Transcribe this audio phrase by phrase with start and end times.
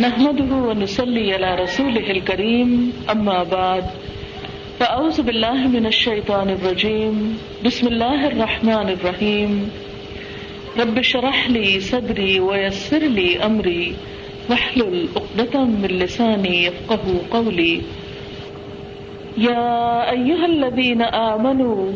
[0.00, 3.84] نحمده ونصلي على رسوله الكريم، أما بعد،
[4.78, 9.70] فأعوذ بالله من الشيطان الرجيم، بسم الله الرحمن الرحيم،
[10.78, 13.94] رب اشرح لي صدري ويسر لي أمري،
[14.50, 17.82] واحلل عقدة من لساني يفقه قولي.
[19.38, 21.92] يا أيها الذين آمنوا،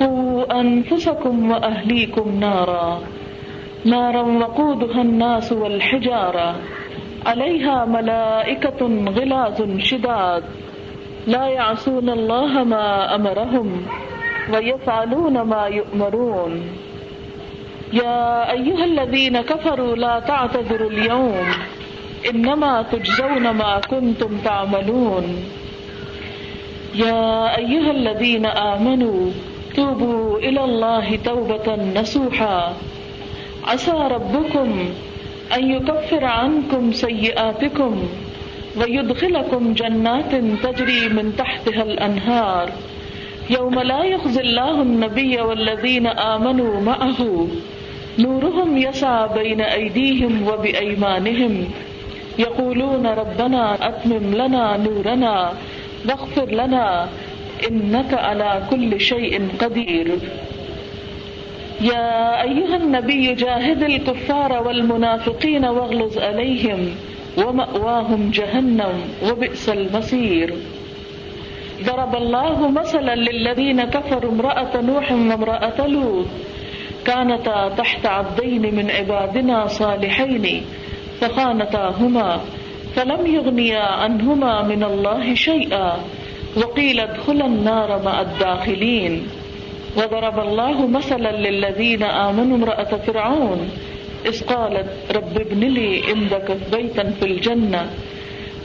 [0.00, 3.00] قوا أنفسكم وأهليكم نارا.
[3.84, 6.56] نارا وقودها الناس والحجارة.
[7.26, 10.42] عليها ملائكة غلاظ شداد،
[11.26, 13.68] لا يعصون الله ما أمرهم
[14.52, 16.60] ويفعلون ما يؤمرون
[17.92, 21.46] يا أيها الذين كفروا لا تعتذروا اليوم
[22.30, 25.24] إنما تجزون ما كنتم تعملون۔
[26.94, 29.30] يا أيها الذين آمنوا،
[29.76, 32.72] توبوا إلى الله توبة نصوحا۔
[33.66, 34.84] عسى ربكم
[35.54, 38.08] أن يكفر عنكم سيئاتكم
[38.76, 42.68] ويدخلكم جنات تجري من تحتها الأنهار.
[43.50, 47.48] يوم لا يخزي الله النبي والذين آمنوا معه.
[48.18, 51.64] نورهم يسعى بين أيديهم وبأيمانهم.
[52.38, 55.52] يقولون ربنا أتمم لنا نورنا
[56.08, 57.08] واغفر لنا
[57.68, 60.08] إنك على كل شيء قدير.
[61.80, 66.94] يا أيها النبي جاهد الكفار والمنافقين واغلظ عليهم
[67.38, 68.94] ومأواهم جهنم
[69.30, 70.54] وبئس المصير.
[71.84, 76.26] ضرب الله مثلا للذين كفروا امرأة نوح وامرأة لوط.
[77.04, 80.62] كانتا تحت عبدين من عبادنا صالحين
[81.20, 82.40] فخانتاهما
[82.94, 85.96] فلم يغنيا عنهما من الله شيئا
[86.56, 89.26] وقيل ادخلا النار مع الداخلين.
[89.96, 93.70] وضرب الله مثلا للذين آمنوا امرأة فرعون.
[94.26, 97.90] إذ قالت رب ابن لي عندك بيتا في الجنة،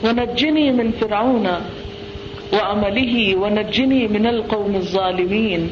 [0.04, 1.48] ونجني من فرعون
[2.54, 5.70] وعمله، ونجني من القوم الظالمين.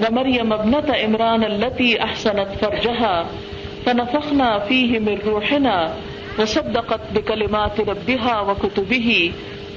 [0.00, 3.26] ومريم ابنة إمران التي أحسنت فرجها،
[3.86, 5.94] فنفخنا فيه من روحنا،
[6.38, 9.32] وصدقت بكلمات ربها وكتبه،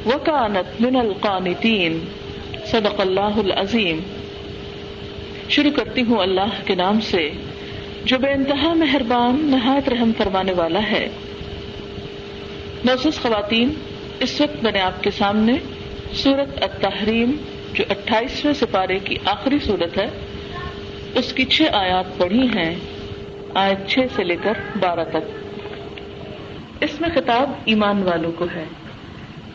[0.07, 1.93] وكانت من القانتين.
[2.65, 4.22] صدق الله العظيم.
[5.49, 7.31] شروع کرتی ہوں اللہ کے نام سے،
[8.05, 11.09] جو بے انتہا مہربان، نہایت رحم فرمانے والا ہے۔
[12.85, 13.73] نوزز خواتین،
[14.19, 15.53] اس وقت میں نے آپ کے سامنے
[16.13, 17.31] سورت التحریم،
[17.73, 20.07] جو اٹھائیسویں سپارے کی آخری صورت ہے،
[21.15, 22.75] اس کی چھ آیات پڑھی ہیں،
[23.53, 25.53] آیت چھ سے لے کر بارہ تک۔
[26.83, 28.63] اس میں خطاب ایمان والوں کو ہے۔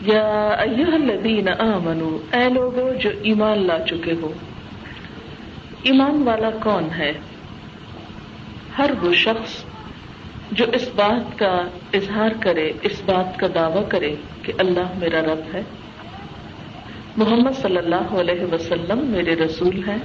[0.01, 4.33] یا ایوہ الذین آمنو اے لوگو، جو ایمان لا چکے ہو
[5.83, 7.11] ایمان والا کون ہے؟
[8.77, 9.63] ہر وہ شخص
[10.51, 11.61] جو اس بات کا
[11.93, 15.61] اظہار کرے، اس بات کا دعوی کرے کہ اللہ میرا رب ہے۔
[17.17, 19.97] محمد صلی اللہ علیہ وسلم میرے رسول ہیں،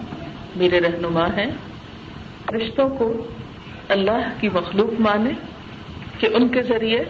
[0.56, 1.50] میرے رہنما ہیں۔
[2.52, 3.26] رشتوں کو
[3.88, 5.30] اللہ کی مخلوق مانے
[6.18, 7.04] کہ ان کے ذریعے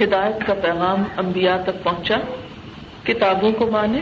[0.00, 2.16] ہدایت کا پیغام انبیاء تک پہنچا،
[3.04, 4.00] کتابوں کو مانے،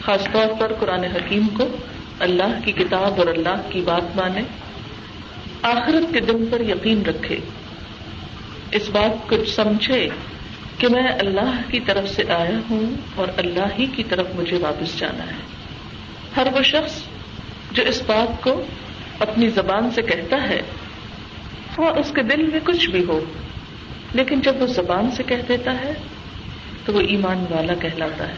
[0.00, 1.64] خاص طور پر قرآن حکیم کو۔
[2.20, 4.42] اللہ کی کتاب اور اللہ کی بات مانے،
[5.62, 7.38] آخرت کے دن پر یقین رکھے۔
[8.70, 10.08] اس بات کو سمجھے
[10.78, 14.98] کہ میں اللہ کی طرف سے آیا ہوں اور اللہ ہی کی طرف مجھے واپس
[14.98, 15.38] جانا ہے۔
[16.36, 17.02] ہر وہ شخص
[17.72, 18.62] جو اس بات کو
[19.18, 20.62] اپنی زبان سے کہتا ہے،
[21.76, 23.24] وہ اس کے دل میں کچھ بھی ہو،
[24.14, 25.92] لیکن جب وہ زبان سے کہہ دیتا ہے،
[26.84, 28.34] تو وہ ایمان والا کہلاتا ہے۔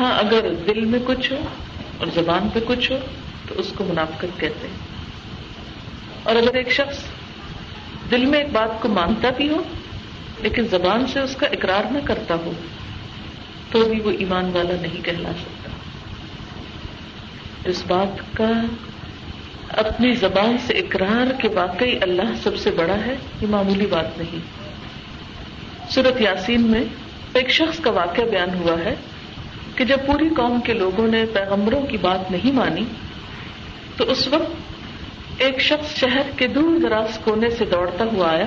[0.00, 1.44] ہاں اگر دل میں کچھ ہو
[1.98, 2.98] اور زبان پہ کچھ ہو
[3.48, 4.76] تو اس کو منافقت کہتے ہیں۔
[6.22, 6.98] اور اگر ایک شخص
[8.10, 9.62] دل میں ایک بات کو مانتا بھی ہو،
[10.38, 12.52] لیکن زبان سے اس کا اقرار نہ کرتا ہو،
[13.70, 15.70] تو بھی وہ ایمان والا نہیں کہلا سکتا۔
[17.64, 18.50] اس بات کا
[19.68, 24.38] اپنی زبان سے اقرار کے واقعی اللہ سب سے بڑا ہے، یہ معمولی بات نہیں۔
[25.90, 26.84] سورت یاسین میں
[27.32, 28.94] ایک شخص کا واقعہ بیان ہوا ہے۔
[29.78, 32.84] کہ جب پوری قوم کے لوگوں نے پیغمبروں کی بات نہیں مانی،
[33.96, 38.46] تو اس وقت ایک شخص شہر کے دور دراز کونے سے دوڑتا ہوا آیا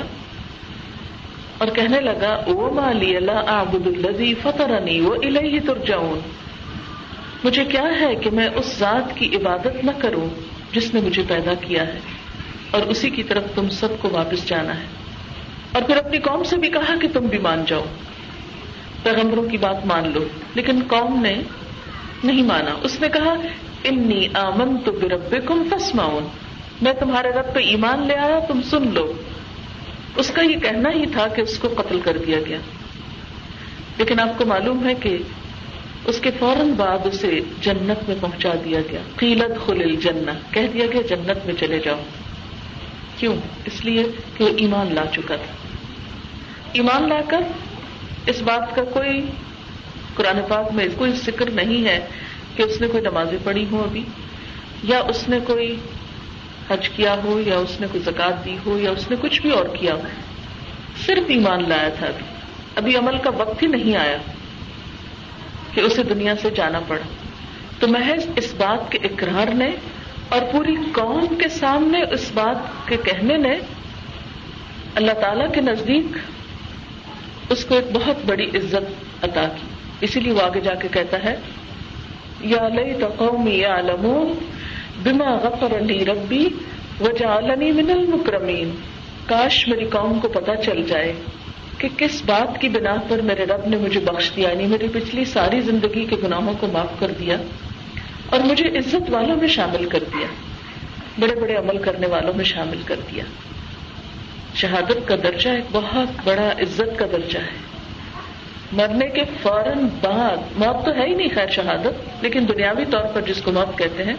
[1.58, 6.20] اور کہنے لگا او مالی اللہ آبد الزی فترنی وہ الہی ترجاؤن
[7.44, 10.28] مجھے کیا ہے کہ میں اس ذات کی عبادت نہ کروں
[10.72, 12.00] جس نے مجھے پیدا کیا ہے،
[12.72, 14.86] اور اسی کی طرف تم سب کو واپس جانا ہے۔
[15.72, 17.86] اور پھر اپنی قوم سے بھی کہا کہ تم بھی مان جاؤ۔
[19.04, 21.42] پیغمبروں کی بات مان لو، لیکن قوم نے
[22.24, 23.36] نہیں مانا۔ اس نے کہا
[23.84, 25.64] انی آمن تو برب کم
[26.82, 29.14] میں تمہارے رب پہ ایمان لے آیا، تم سن لو۔
[30.16, 32.58] اس کا یہ کہنا ہی تھا کہ اس کو قتل کر دیا گیا۔
[33.98, 35.18] لیکن آپ کو معلوم ہے کہ
[36.06, 40.86] اس کے فوراً بعد اسے جنت میں پہنچا دیا گیا۔ قیلت خل جنت کہہ دیا
[40.94, 42.00] گیا، جنت میں چلے جاؤ۔
[43.18, 44.04] کیوں؟ اس لیے
[44.38, 45.68] کہ وہ ایمان لا چکا تھا۔
[46.74, 47.42] ایمان لا کر
[48.28, 49.26] اس بات کا کوئی
[50.16, 52.08] قرآن پاک میں کوئی ذکر نہیں ہے
[52.56, 54.04] کہ اس نے کوئی نمازیں پڑھی ہوں ابھی،
[54.84, 55.78] یا اس نے کوئی
[56.70, 59.52] حج کیا ہو، یا اس نے کوئی زکات دی ہو، یا اس نے کچھ بھی
[59.52, 60.02] اور کیا۔ ہو
[61.06, 62.26] صرف ایمان لایا تھا ابھی۔
[62.76, 64.18] ابھی عمل کا وقت ہی نہیں آیا
[65.74, 67.08] کہ اسے دنیا سے جانا پڑا۔
[67.80, 69.70] تو محض اس بات کے اقرار نے
[70.30, 73.60] اور پوری قوم کے سامنے اس بات کے کہنے نے
[74.96, 76.18] اللہ تعالی کے نزدیک
[77.52, 79.68] اس کو ایک بہت بڑی عزت عطا کی۔
[80.02, 81.36] اسی لیے وہ آگے جا کے کہتا ہے،
[82.42, 83.76] یا لئی تو قومی یا
[85.04, 86.48] بما غفر علی ربی
[87.02, 88.72] وجعلنی من المکرمین۔
[89.26, 91.14] کاش میری قوم کو پتا چل جائے
[91.78, 95.26] کہ کس بات کی بنا پر میرے رب نے مجھے بخش دیا یعنی میری پچھلی
[95.26, 97.38] ساری زندگی کے گناہوں کو معاف کر دیا
[98.30, 100.28] اور مجھے عزت والوں میں شامل کر دیا،
[101.20, 103.24] بڑے بڑے عمل کرنے والوں میں شامل کر دیا۔
[104.56, 107.72] شہادت کا درجہ ایک بہت بڑا عزت کا درجہ ہے۔
[108.72, 113.22] مرنے کے فوراً بعد، موت تو ہے ہی نہیں خیر شہادت، لیکن دنیاوی طور پر
[113.22, 114.14] جس کو موت کہتے ہیں،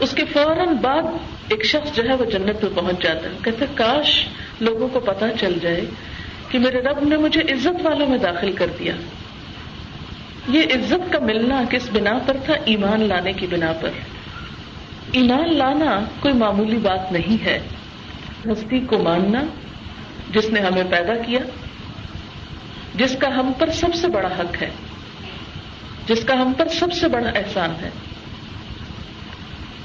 [0.00, 1.02] اس کے فوراً بعد
[1.48, 4.26] ایک شخص جو ہے وہ جنت میں پہنچ جاتا ہے۔ کہتے کاش
[4.60, 5.80] لوگوں کو پتا چل جائے
[6.48, 8.94] کہ میرے رب نے مجھے عزت والوں میں داخل کر دیا۔
[10.48, 13.90] یہ عزت کا ملنا کس بنا پر تھا؟ ایمان لانے کی بنا پر۔
[15.12, 17.60] ایمان لانا کوئی معمولی بات نہیں ہے۔
[18.46, 19.44] ہستی کو ماننا
[20.30, 21.40] جس نے ہمیں پیدا کیا،
[22.94, 24.70] جس کا ہم پر سب سے بڑا حق ہے،
[26.06, 27.90] جس کا ہم پر سب سے بڑا احسان ہے۔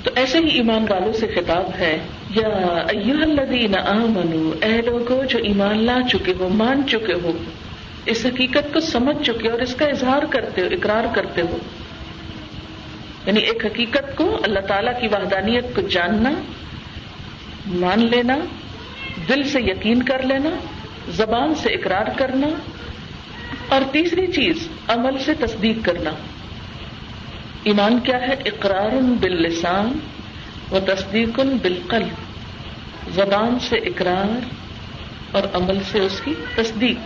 [0.04, 1.98] تو ایسے ہی ایمان والوں سے خطاب ہے،
[2.36, 2.48] یا
[3.22, 7.32] الذین آمنو، اے لوگوں جو ایمان لا چکے ہو، مان چکے ہو،
[8.06, 11.58] اس حقیقت کو سمجھ چکے اور اس کا اظہار کرتے ہو، اقرار کرتے ہو۔
[13.26, 16.32] یعنی ایک حقیقت کو اللہ تعالی کی وحدانیت کو جاننا
[17.70, 18.38] مان لینا،
[19.30, 20.50] دل سے یقین کر لینا،
[21.08, 22.48] زبان سے اقرار کرنا،
[23.70, 26.10] اور تیسری چیز، عمل سے تصدیق کرنا۔
[27.64, 30.00] ایمان کیا ہے؟ اقرار باللسان
[30.72, 32.08] و تصدیق بالقلب۔
[33.14, 34.46] زبان سے اقرار
[35.32, 36.98] اور عمل سے اس کی تصدیق۔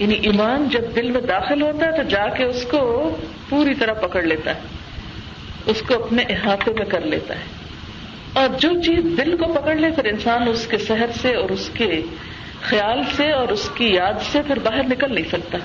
[0.00, 3.16] یعنی ایمان جب دل میں داخل ہوتا ہے تو جا کے اس کو
[3.48, 4.60] پوری طرح پکڑ لیتا ہے۔
[5.66, 7.58] اس کو اپنے احاطے میں کر لیتا ہے۔
[8.32, 11.70] اور جو چیز دل کو پکڑ لے، پھر انسان اس کے صحت سے اور اس
[11.74, 12.02] کے
[12.60, 15.58] خیال سے اور اس کی یاد سے پھر باہر نکل نہیں سکتا۔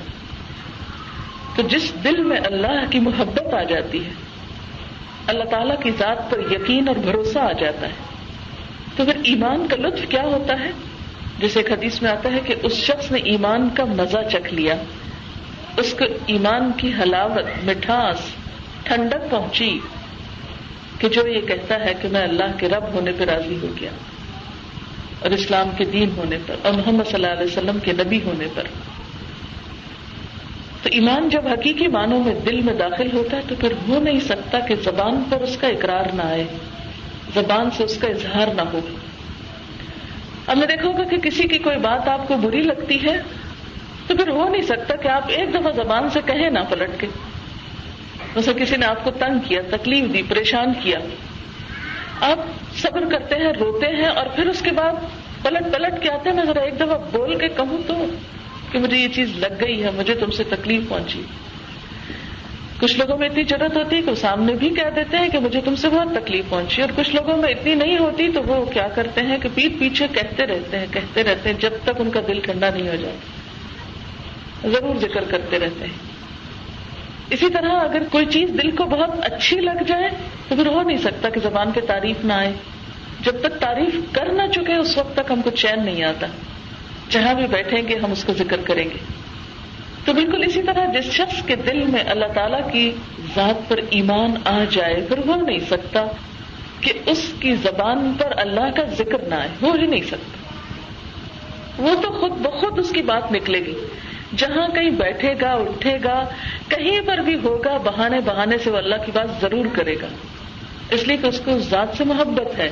[1.55, 4.09] تو جس دل میں اللہ کی محبت آ جاتی ہے،
[5.27, 7.93] اللہ تعالیٰ کی ذات پر یقین اور بھروسہ آ جاتا ہے۔
[8.95, 10.71] تو پھر ایمان کا لطف کیا ہوتا ہے؟
[11.39, 14.75] جیسے ایک حدیث میں آتا ہے کہ اس شخص نے ایمان کا مزہ چکھ لیا۔
[15.77, 18.17] اس کو ایمان کی حلاوت، مٹھاس،
[18.83, 19.79] ٹھنڈک پہنچی۔
[21.03, 23.89] کہ جو یہ کہتا ہے کہ میں اللہ کے رب ہونے پہ راضی ہو گیا
[25.19, 28.47] اور اسلام کے دین ہونے پر اور محمد صلی اللہ علیہ وسلم کے نبی ہونے
[28.55, 28.63] پر۔
[30.83, 34.19] تو ایمان جب حقیقی معنوں میں دل میں داخل ہوتا ہے تو پھر ہو نہیں
[34.19, 36.43] سکتا کہ زبان پر اس کا اقرار نہ آئے،
[37.33, 38.79] زبان سے اس کا اظہار نہ ہو۔
[40.47, 43.21] اب میں دیکھو گا کہ کسی کی کوئی بات آپ کو بری لگتی ہے
[44.07, 47.07] تو پھر ہو نہیں سکتا کہ آپ ایک دفعہ زبان سے کہیں نہ پلٹ کے۔
[48.35, 50.99] ویسے کسی نے آپ کو تنگ کیا، تکلیف دی، پریشان کیا۔
[52.21, 52.39] آپ
[52.77, 54.91] صبر کرتے ہیں، روتے ہیں اور پھر اس کے بعد
[55.43, 58.05] پلٹ پلٹ کے آتے ہیں۔ میں ذرا ایک دفعہ بول کے کہوں تو
[58.71, 61.21] کہ مجھے یہ چیز لگ گئی ہے، مجھے تم سے تکلیف پہنچی۔
[62.79, 65.61] کچھ لوگوں میں اتنی ضرورت ہوتی ہے کہ سامنے بھی کہہ دیتے ہیں کہ مجھے
[65.61, 68.87] تم سے بہت تکلیف پہنچی۔ اور کچھ لوگوں میں اتنی نہیں ہوتی تو وہ کیا
[68.87, 72.19] کرتے ہیں کہ پیٹ پیچھے کہتے رہتے ہیں، کہتے رہتے ہیں جب تک ان کا
[72.27, 76.12] دل ٹھنڈا نہیں ہو جاتا۔ ضرور ذکر کرتے رہتے ہیں۔
[77.33, 80.09] اسی طرح اگر کوئی چیز دل کو بہت اچھی لگ جائے
[80.47, 82.53] تو پھر ہو نہیں سکتا کہ زبان پہ تعریف نہ آئے۔
[83.21, 86.27] جب تک تعریف کر نہ چکے اس وقت تک ہم کو چین نہیں آتا۔
[87.09, 88.97] جہاں بھی بیٹھیں گے ہم اس کو ذکر کریں گے۔
[90.05, 92.91] تو بالکل اسی طرح جس شخص کے دل میں اللہ تعالی کی
[93.35, 96.05] ذات پر ایمان آ جائے، پھر ہو نہیں سکتا
[96.81, 100.37] کہ اس کی زبان پر اللہ کا ذکر نہ آئے۔ ہو ہی نہیں سکتا۔
[101.77, 103.73] وہ تو خود بخود اس کی بات نکلے گی۔
[104.37, 106.25] جہاں کہیں بیٹھے گا، اٹھے گا،
[106.67, 110.07] کہیں پر بھی ہوگا، بہانے بہانے سے وہ اللہ کی بات ضرور کرے گا۔
[110.89, 112.71] اس لیے کہ اس کو ذات سے محبت ہے۔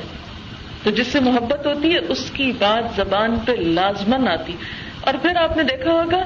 [0.82, 4.52] تو جس سے محبت ہوتی ہے، اس کی بات زبان پہ لازمن آتی۔
[5.00, 6.22] اور پھر آپ نے دیکھا ہوگا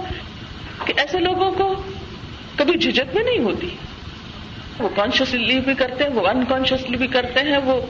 [0.84, 1.82] کہ ایسے لوگوں کو
[2.56, 3.68] کبھی جھجک بھی نہیں ہوتی۔
[4.78, 7.80] وہ کانشیسلی بھی کرتے ہیں، وہ انکانشیسلی بھی کرتے ہیں، وہ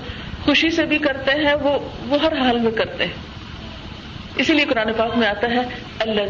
[0.44, 3.35] خوشی سے بھی کرتے ہیں، وہ وہ ہر حال میں کرتے ہیں۔
[4.36, 5.60] اسی لیے قرآن پاک میں آتا ہے
[5.98, 6.20] اللہ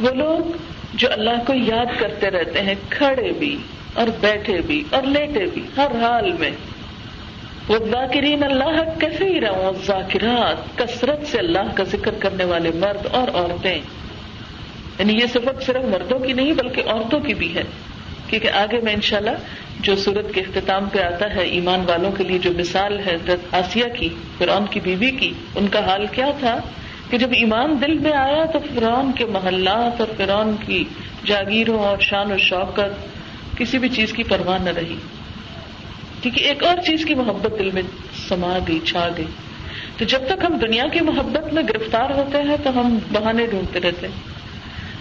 [0.00, 0.56] وہ لوگ
[0.94, 3.56] جو اللہ کو یاد کرتے رہتے ہیں، کھڑے بھی
[3.94, 6.50] اور بیٹھے بھی اور لیٹے بھی ہر حال میں۔
[7.68, 9.42] وہ ذاکرین اللہ کثیر
[9.86, 13.80] ذاکرات، کثرت سے اللہ کا ذکر کرنے والے مرد اور عورتیں۔
[14.98, 17.62] یعنی یہ صفت صرف مردوں کی نہیں، بلکہ عورتوں کی بھی ہے۔
[18.30, 19.30] کیونکہ آگے میں انشاءاللہ
[19.80, 23.16] جو سورت کے اختتام پہ آتا ہے، ایمان والوں کے لیے جو مثال ہے
[23.52, 24.08] آسیہ کی،
[24.38, 26.56] فرعون کی بیوی کی، ان کا حال کیا تھا؟
[27.10, 30.84] کہ جب ایمان دل میں آیا تو فرعون کے محلات اور فرعون کی
[31.24, 33.06] جاگیروں اور شان و شوقت
[33.58, 34.96] کسی بھی چیز کی پرواہ نہ رہی۔
[36.22, 37.82] کیونکہ ایک اور چیز کی محبت دل میں
[38.28, 39.24] سما گئی، چھا گئی۔
[39.96, 43.80] تو جب تک ہم دنیا کی محبت میں گرفتار ہوتے ہیں، تو ہم بہانے ڈھونڈتے
[43.80, 44.39] رہتے ہیں۔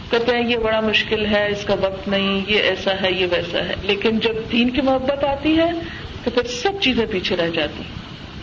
[0.09, 3.59] کہتے ہیں یہ بڑا مشکل ہے، اس کا وقت نہیں، یہ ایسا ہے، یہ ویسا
[3.59, 5.71] ہے۔ لیکن جب دین کی محبت آتی ہے،
[6.23, 7.83] تو پھر سب چیزیں پیچھے رہ جاتی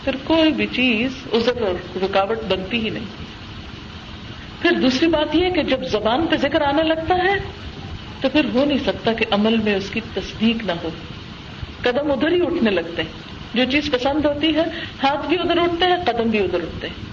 [0.03, 3.05] پھر کوئی بھی چیز ازر اور رکاوٹ بنتی ہی نہیں۔
[4.61, 7.35] پھر دوسری بات یہ کہ جب زبان پہ ذکر آنے لگتا ہے،
[8.21, 10.89] تو پھر ہو نہیں سکتا کہ عمل میں اس کی تصدیق نہ ہو۔
[11.81, 14.63] قدم ادھر ہی اٹھنے لگتے ہیں۔ جو چیز پسند ہوتی ہے،
[15.03, 17.07] ہاتھ بھی ادھر اٹھتے ہیں، قدم بھی ادھر اٹھتے ہیں۔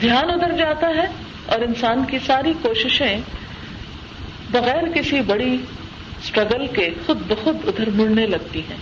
[0.00, 1.04] دھیان ادھر جاتا ہے
[1.46, 3.20] اور انسان کی ساری کوششیں
[4.52, 5.54] بغیر کسی بڑی
[6.22, 8.76] اسٹرگل کے خود بخود ادھر مڑنے لگتی ہیں۔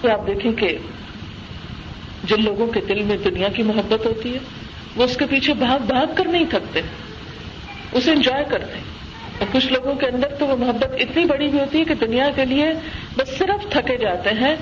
[0.00, 0.78] تو آپ دیکھیں کہ
[2.24, 4.38] جن لوگوں کے دل میں دنیا کی محبت ہوتی ہے،
[4.96, 6.80] وہ اس کے پیچھے بھاگ بھاگ کر نہیں تھکتے،
[7.92, 8.98] اسے انجوائے کرتے ہیں۔
[9.38, 12.30] اور کچھ لوگوں کے اندر تو وہ محبت اتنی بڑی بھی ہوتی ہے کہ دنیا
[12.34, 12.64] کے لیے
[13.16, 14.56] بس صرف تھکے جاتے ہیں،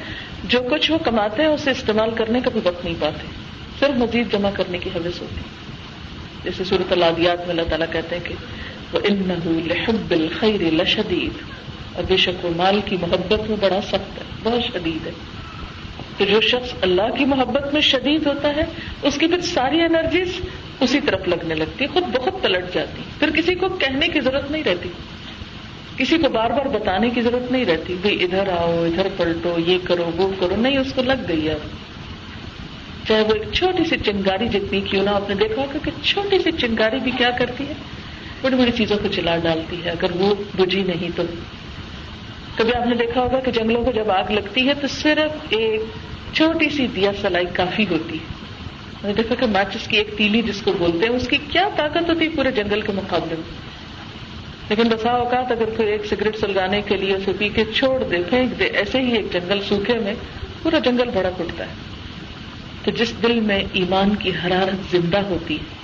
[0.44, 3.26] جو کچھ وہ کماتے ہیں، اسے استعمال کرنے کا بھی وقت نہیں پاتے۔
[3.80, 5.40] صرف مزید جمع کرنے کی حوث ہوتی
[6.44, 8.34] جیسے صورت الادیات میں اللہ تعالیٰ کہتے ہیں کہ
[9.04, 11.42] لحب الخیر لشدید
[11.94, 15.12] اور بے شک وہ مال کی محبت میں بڑا سخت ہے، بہت شدید ہے۔
[16.16, 18.64] تو جو شخص اللہ کی محبت میں شدید ہوتا ہے،
[19.02, 20.28] اس کی پھر ساری انرجیز
[20.80, 24.62] اسی طرف لگنے لگتی خود بہت پلٹ جاتی پھر کسی کو کہنے کی ضرورت نہیں
[24.64, 24.88] رہتی،
[25.96, 29.78] کسی کو بار بار بتانے کی ضرورت نہیں رہتی بھائی ادھر آؤ، ادھر پلٹو، یہ
[29.84, 31.68] کرو، وہ کرو، نہیں، اس کو لگ گئی اب
[33.08, 36.38] چاہے وہ ایک چھوٹی سی چنگاری جتنی کیوں نہ آپ نے دیکھا ہوگا کہ چھوٹی
[36.38, 37.72] سی چنگاری بھی کیا کرتی ہے؟
[38.46, 41.22] بڑی بڑی چیزوں کو چلا ڈالتی ہے۔ اگر وہ بجھی نہیں تو۔
[42.56, 45.80] کبھی آپ نے دیکھا ہوگا کہ جنگلوں کو جب آگ لگتی ہے تو صرف ایک
[46.32, 48.24] چھوٹی سی دیا سلائی کافی ہوتی ہے۔
[49.02, 51.68] میں نے دیکھا کہ ماچس کی ایک تیلی جس کو بولتے ہیں، اس کی کیا
[51.76, 53.66] طاقت ہوتی ہے پورے جنگل کے مقابلے میں۔
[54.68, 58.16] لیکن بسا اوقات اگر کوئی ایک سگریٹ سلگانے کے لیے اسے پی کے چھوڑ دے،
[58.30, 60.14] پھینک دے، ایسے ہی ایک جنگل سوکھے میں
[60.62, 61.72] پورا جنگل بڑا اٹھتا ہے۔
[62.84, 65.75] تو جس دل میں ایمان کی حرارت زندہ ہوتی ہے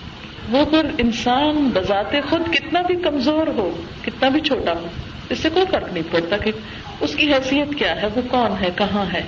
[0.49, 4.87] وہ پھر انسان بذات خود کتنا بھی کمزور ہو، کتنا بھی چھوٹا ہو،
[5.29, 6.53] اس سے کوئی فرق نہیں پڑتا کہ
[7.01, 9.23] اس کی حیثیت کیا ہے، وہ کون ہے، کہاں ہے۔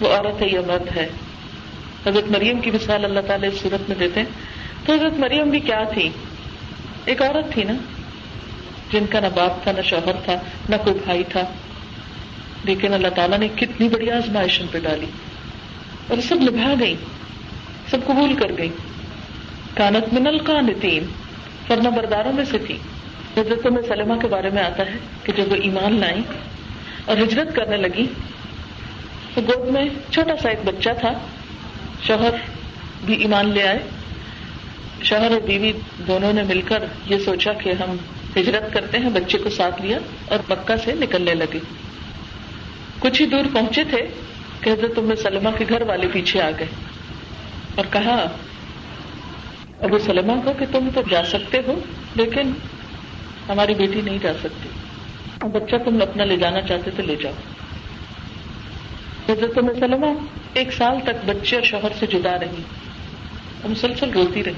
[0.00, 1.08] وہ عورت ہے یا مرد ہے۔
[2.06, 4.26] حضرت مریم کی مثال اللہ تعالیٰ اس صورت میں دیتے ہیں۔
[4.86, 6.08] تو حضرت مریم بھی کیا تھی؟
[7.04, 7.72] ایک عورت تھی نا،
[8.92, 10.34] جن کا نہ باپ تھا، نہ شوہر تھا،
[10.68, 11.40] نہ کوئی بھائی تھا۔
[12.64, 15.06] لیکن اللہ تعالیٰ نے کتنی بڑی آزمائش ان پہ ڈالی۔
[16.08, 16.96] اور سب نبھا گئی
[17.90, 18.70] سب قبول کر گئی
[19.74, 21.06] کانت من القانتین
[21.66, 22.78] فرما برداروں میں سے تھی۔
[23.36, 26.22] حضرت میں سلمہ کے بارے میں آتا ہے کہ جب وہ ایمان لائی
[27.04, 28.06] اور ہجرت کرنے لگی
[29.34, 31.12] تو گود میں چھوٹا سا ایک بچہ تھا۔
[32.02, 32.30] شوہر
[33.04, 33.78] بھی ایمان لے آئے۔
[35.02, 37.96] شوہر اور بیوی دونوں نے مل کر یہ سوچا کہ ہم
[38.36, 41.58] ہجرت کرتے ہیں، بچے کو ساتھ لیا اور مکہ سے نکلنے لگے۔
[42.98, 44.08] کچھ ہی دور پہنچے تھے
[44.60, 46.66] کہ حضرت ام سلمہ کے گھر والے پیچھے آ گئے
[47.74, 48.26] اور کہا
[49.80, 51.80] ابو سلمہ کو کہ تم تو جا سکتے ہو،
[52.14, 52.52] لیکن
[53.48, 54.68] ہماری بیٹی نہیں جا سکتی۔
[55.40, 57.32] اور بچہ تم اپنا لے جانا چاہتے تو لے جاؤ۔
[59.28, 60.06] حضرت سلمہ
[60.54, 62.62] ایک سال تک بچے اور شوہر سے جدا رہی۔
[63.62, 64.52] اور مسلسل روتی رہی۔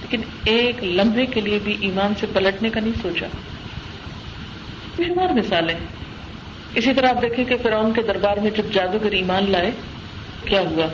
[0.00, 3.26] لیکن ایک لمحے کے لیے بھی ایمان سے پلٹنے کا نہیں سوچا۔
[4.96, 5.74] بیمار مثالیں۔
[6.74, 9.70] اسی طرح آپ دیکھیں کہ فرعون کے دربار میں جب جادوگر ایمان لائے،
[10.44, 10.86] کیا ہوا؟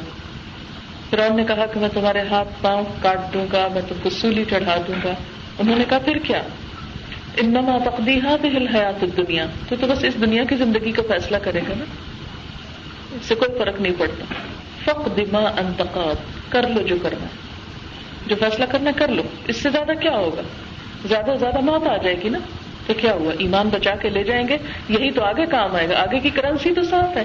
[1.12, 4.45] فرون نے کہا کہ میں تمہارے ہاتھ پاؤں کاٹ دوں گا، میں تم کو سولی
[4.50, 5.12] چڑھا دوں گا۔
[5.59, 6.42] انہوں نے کہا، پھر کیا؟
[7.37, 11.61] انما تقدیہ ہل حیات دنیا تو تو بس اس دنیا کی زندگی کا فیصلہ کرے
[11.69, 11.85] گا نا۔
[13.12, 14.25] اس سے کوئی فرق نہیں پڑتا۔
[14.85, 16.14] فق دما انتقاد،
[16.49, 17.26] کر لو جو کرنا
[18.26, 20.42] جو فیصلہ کرنا کر لو۔ اس سے زیادہ کیا ہوگا؟
[21.09, 22.38] زیادہ سے زیادہ موت آ جائے گی نا۔
[22.87, 26.02] تو کیا ہوا؟ ایمان بچا کے لے جائیں گے؟ یہی تو آگے کام آئے گا۔
[26.02, 27.25] آگے کی کرنسی تو صاف ہے۔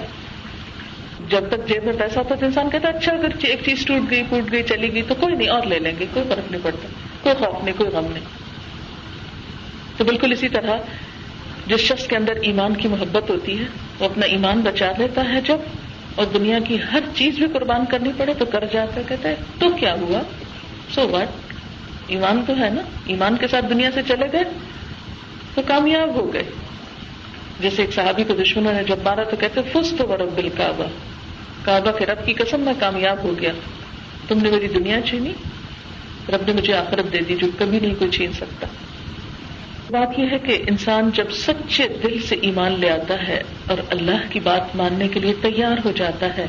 [1.29, 4.11] جب تک جیب میں پیسہ ہوتا تو انسان کہتا ہے اچھا اگر ایک چیز ٹوٹ
[4.11, 6.61] گئی پوٹ گئی، چلی گئی، تو کوئی نہیں، اور لے لیں گے، کوئی فرق نہیں
[6.63, 6.87] پڑتا۔
[7.21, 8.23] کوئی خوف نہیں، کوئی غم نہیں۔
[9.97, 10.77] تو بالکل اسی طرح
[11.67, 13.65] جس شخص کے اندر ایمان کی محبت ہوتی ہے،
[13.99, 15.57] وہ اپنا ایمان بچا لیتا ہے جب،
[16.15, 19.69] اور دنیا کی ہر چیز بھی قربان کرنی پڑے تو کر جاتا کہتا ہے، تو
[19.69, 20.21] کیا ہوا؟
[20.95, 21.27] سو واٹ
[22.07, 24.43] ایمان تو ہے نا؟ ایمان کے ساتھ دنیا سے چلے گئے،
[25.55, 26.43] تو کامیاب ہو گئے۔
[27.59, 30.83] جیسے ایک صحابی کو دشمنوں نے جب مارا تو کہتے فس تو برف بل کعبہ
[31.67, 33.51] کعبہ کے رب کی قسم میں کامیاب ہو گیا۔
[34.27, 35.33] تم نے میری دنیا چھینی۔
[36.29, 38.67] رب نے مجھے آخرت دے دی جو کبھی نہیں کوئی چھین سکتا۔
[39.89, 44.31] بات یہ ہے کہ انسان جب سچے دل سے ایمان لے آتا ہے اور اللہ
[44.31, 46.45] کی بات ماننے کے لیے تیار ہو جاتا ہے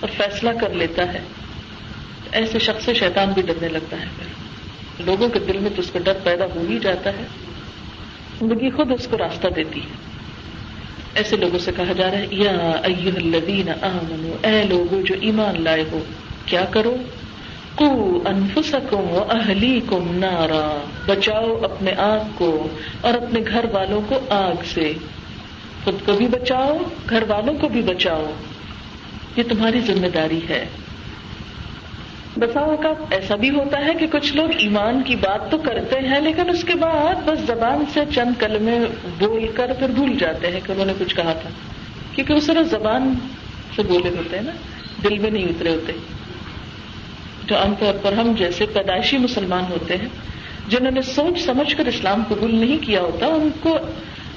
[0.00, 1.20] اور فیصلہ کر لیتا ہے،
[2.32, 5.90] ایسے شخص سے شیطان بھی ڈرنے لگتا ہے۔ پھر لوگوں کے دل میں تو اس
[5.92, 7.26] کا ڈر پیدا ہو ہی جاتا ہے۔
[8.40, 10.15] زندگی خود اس کو راستہ دیتی ہے۔
[11.16, 15.62] ایسے لوگوں سے کہا جا رہا ہے، یا ایو الذین آمنو اے لوگوں جو ایمان
[15.62, 15.98] لائے ہو،
[16.46, 16.96] کیا کرو؟
[17.74, 22.68] کو انفسکم و اہلیکم نارا، بچاؤ اپنے آگ کو
[23.00, 24.92] اور اپنے گھر والوں کو آگ سے۔
[25.84, 26.78] خود کو بھی بچاؤ،
[27.10, 28.30] گھر والوں کو بھی بچاؤ۔
[29.36, 30.66] یہ تمہاری ذمہ داری ہے۔
[32.36, 36.20] بسا کا ایسا بھی ہوتا ہے کہ کچھ لوگ ایمان کی بات تو کرتے ہیں،
[36.20, 38.78] لیکن اس کے بعد بس زبان سے چند کلمے
[39.18, 41.50] بول کر پھر بھول جاتے ہیں کہ انہوں نے کچھ کہا تھا۔
[42.14, 43.14] کیونکہ اس طرح زبان
[43.76, 44.52] سے بولے ہوتے ہیں نا،
[45.04, 45.92] دل میں نہیں اترے ہوتے۔
[47.46, 50.08] جو عام طور پر ہم جیسے پیدائشی مسلمان ہوتے ہیں،
[50.68, 53.78] جنہوں نے سوچ سمجھ کر اسلام قبول نہیں کیا ہوتا، ان کو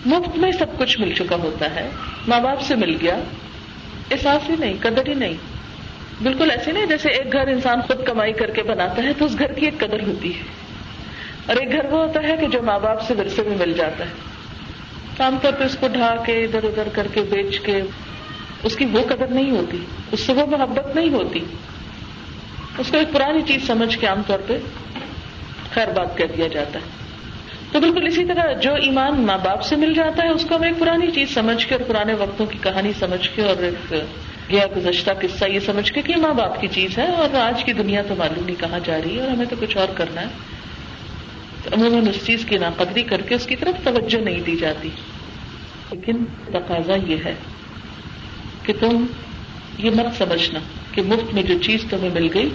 [0.05, 1.89] مفت میں سب کچھ مل چکا ہوتا ہے۔
[2.27, 3.19] ماں باپ سے مل گیا،
[4.11, 5.33] احساس ہی نہیں، قدر ہی نہیں۔
[6.23, 9.39] بالکل ایسے نہیں جیسے ایک گھر انسان خود کمائی کر کے بناتا ہے تو اس
[9.39, 10.43] گھر کی ایک قدر ہوتی ہے۔
[11.45, 14.03] اور ایک گھر وہ ہوتا ہے کہ جو ماں باپ سے ورثے میں مل جاتا
[14.05, 14.09] ہے۔
[15.19, 17.81] عام طور پہ اس کو ڈھا کے ادھر ادھر کر کے بیچ کے
[18.63, 19.77] اس کی وہ قدر نہیں ہوتی،
[20.11, 21.39] اس سے وہ محبت نہیں ہوتی۔
[22.77, 24.57] اس کو ایک پرانی چیز سمجھ کے عام طور پہ
[25.73, 26.83] خیر بات کہہ دیا جاتا ہے۔
[27.71, 30.61] تو بالکل اسی طرح جو ایمان ماں باپ سے مل جاتا ہے، اس کو ہم
[30.61, 33.93] ایک پرانی چیز سمجھ کے اور پرانے وقتوں کی کہانی سمجھ کے اور ایک
[34.51, 37.73] گیا گزشتہ قصہ یہ سمجھ کے کہ ماں باپ کی چیز ہے اور آج کی
[37.73, 40.25] دنیا تو معلوم نہیں کہاں جا رہی ہے اور ہمیں تو کچھ اور کرنا ہے۔
[41.71, 44.89] عموماً اس چیز کی ناقدری کر کے اس کی طرف توجہ نہیں دی جاتی۔
[45.91, 47.35] لیکن تقاضا یہ ہے
[48.63, 49.05] کہ تم
[49.77, 50.59] یہ مت سمجھنا
[50.91, 52.49] کہ مفت میں جو چیز تمہیں مل گئی،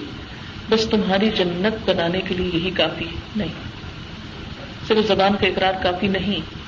[0.70, 3.04] بس تمہاری جنت بنانے کے لیے یہی کافی
[3.36, 3.52] نہیں۔
[4.88, 6.63] صرف زبان کا اقرار کافی نہیں۔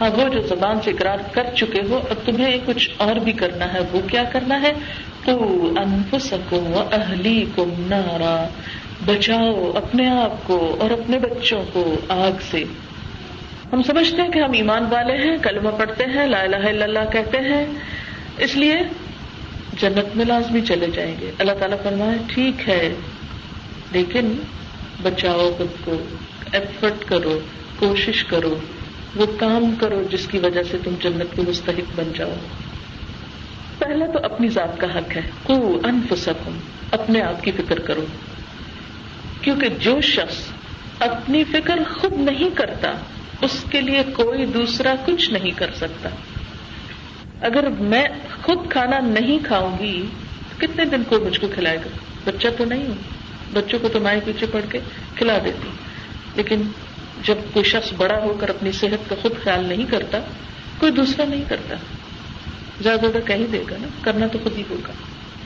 [0.00, 3.72] ہاں وہ جو زبان سے اقرار کر چکے ہو، اب تمہیں کچھ اور بھی کرنا
[3.74, 4.72] ہے۔ وہ کیا کرنا ہے؟
[5.24, 8.48] تو انفسکم و اہلیکم نارا۔
[9.06, 12.64] بچاؤ اپنے آپ کو اور اپنے بچوں کو آگ سے۔
[13.72, 16.98] ہم سمجھتے ہیں کہ ہم ایمان والے ہیں، کلمہ پڑھتے ہیں، لا الہ الا اللہ
[17.12, 17.66] کہتے ہیں۔
[18.38, 18.76] اس لیے
[19.80, 22.94] جنت میں لازمی چلے جائیں گے۔ اللہ تعالیٰ فرمائے، ٹھیک ہے،
[23.92, 24.36] لیکن
[25.02, 25.96] بچاؤ خود کو
[26.52, 27.40] ایفرٹ کرو،
[27.78, 28.54] کوشش کرو۔
[29.16, 32.34] وہ کام کرو جس کی وجہ سے تم جنت کے مستحق بن جاؤ۔
[33.78, 36.58] پہلا تو اپنی ذات کا حق ہے۔ کو انفسکم،
[36.90, 38.04] اپنے آپ کی فکر کرو۔
[39.40, 40.36] کیونکہ جو شخص
[40.98, 42.92] اپنی فکر خود نہیں کرتا،
[43.40, 46.08] اس کے لیے کوئی دوسرا کچھ نہیں کر سکتا۔
[47.40, 48.04] اگر میں
[48.42, 50.06] خود کھانا نہیں کھاؤں گی
[50.58, 51.88] کتنے دن کو مجھ کو کھلائے گا؟
[52.24, 52.94] بچہ تو نہیں ہوں۔
[53.52, 54.78] بچوں کو تو مائیں پیچھے پڑ کے
[55.14, 55.68] کھلا دیتی۔
[56.36, 56.62] لیکن
[57.24, 60.18] جب کوئی شخص بڑا ہو کر اپنی صحت کا خود خیال نہیں کرتا،
[60.78, 61.74] کوئی دوسرا نہیں کرتا۔
[62.80, 64.92] زیادہ زیادہ کہیں دے گا نا، کرنا تو خود ہی ہوگا۔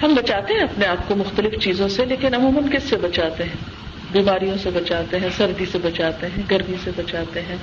[0.03, 3.88] ہم بچاتے ہیں اپنے آپ کو مختلف چیزوں سے، لیکن عموماً کس سے بچاتے ہیں؟
[4.12, 7.57] بیماریوں سے بچاتے ہیں، سردی سے بچاتے ہیں، گرمی سے بچاتے ہیں،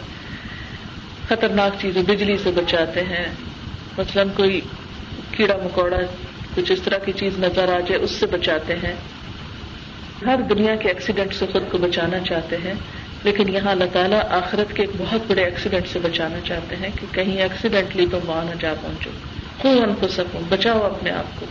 [1.30, 3.25] خطرناک چیزیں، بجلی سے بچاتے ہیں۔
[3.97, 4.62] مثلاً کوئی
[5.32, 5.97] کیڑا مکوڑا،
[6.56, 8.93] کچھ اس طرح کی چیز نظر آ جائے، اس سے بچاتے ہیں۔
[10.25, 12.73] ہر دنیا کے ایکسیڈنٹ سے خود کو بچانا چاہتے ہیں۔
[13.25, 17.05] لیکن یہاں اللہ تعالیٰ آخرت کے ایک بہت بڑے ایکسیڈنٹ سے بچانا چاہتے ہیں کہ
[17.11, 19.09] کہیں ایکسیڈنٹلی تم وہاں نہ جا پہنچو۔
[19.59, 21.45] خون ان کو سکوں بچاؤ اپنے آپ کو۔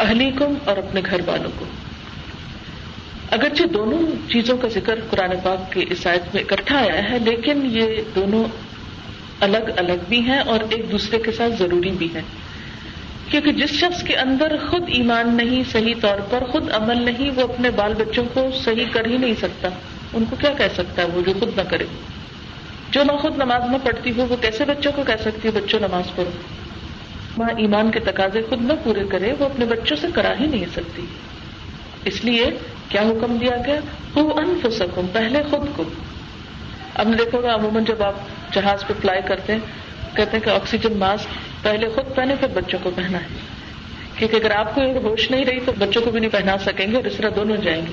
[0.00, 1.64] اہلی کو اور اپنے گھر والوں کو۔
[3.30, 8.02] اگرچہ دونوں چیزوں کا ذکر قرآن پاک کی عیسائیت میں اکٹھا آیا ہے، لیکن یہ
[8.14, 8.44] دونوں
[9.40, 12.22] الگ الگ بھی ہیں اور ایک دوسرے کے ساتھ ضروری بھی ہیں۔
[13.28, 17.42] کیونکہ جس شخص کے اندر خود ایمان نہیں صحیح طور پر، خود عمل نہیں، وہ
[17.42, 19.68] اپنے بال بچوں کو صحیح کر ہی نہیں سکتا۔
[20.12, 21.84] ان کو کیا کہہ سکتا ہے وہ جو خود نہ کرے؟
[22.90, 25.80] جو نہ خود نماز نہ پڑھتی ہو، وہ کیسے بچوں کو کہہ سکتی ہے بچوں
[25.80, 26.30] نماز پڑھو؟
[27.36, 30.64] وہاں ایمان کے تقاضے خود نہ پورے کرے، وہ اپنے بچوں سے کرا ہی نہیں
[30.72, 31.06] سکتی۔
[32.04, 32.50] اس لیے
[32.88, 33.80] کیا حکم دیا گیا؟
[34.14, 35.84] وہ انفسکم، پہلے خود کو۔
[36.94, 38.14] اب دیکھو گا، عموماً جب آپ
[38.52, 39.60] جہاز پہ فلائی کرتے ہیں،
[40.16, 41.26] کہتے ہیں کہ آکسیجن ماسک
[41.62, 43.26] پہلے خود پہنے، پھر بچوں کو پہنا ہے۔
[44.16, 46.96] کیونکہ اگر آپ کو ہوش نہیں رہی، تو بچوں کو بھی نہیں پہنا سکیں گے
[46.96, 47.92] اور اس طرح دونوں جائیں گے۔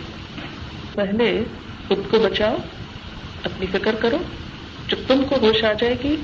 [0.95, 1.43] پہلے
[1.87, 2.55] خود کو بچاؤ،
[3.43, 4.17] اپنی فکر کرو۔
[4.87, 6.15] جب تم کو ہوش آ جائے گی،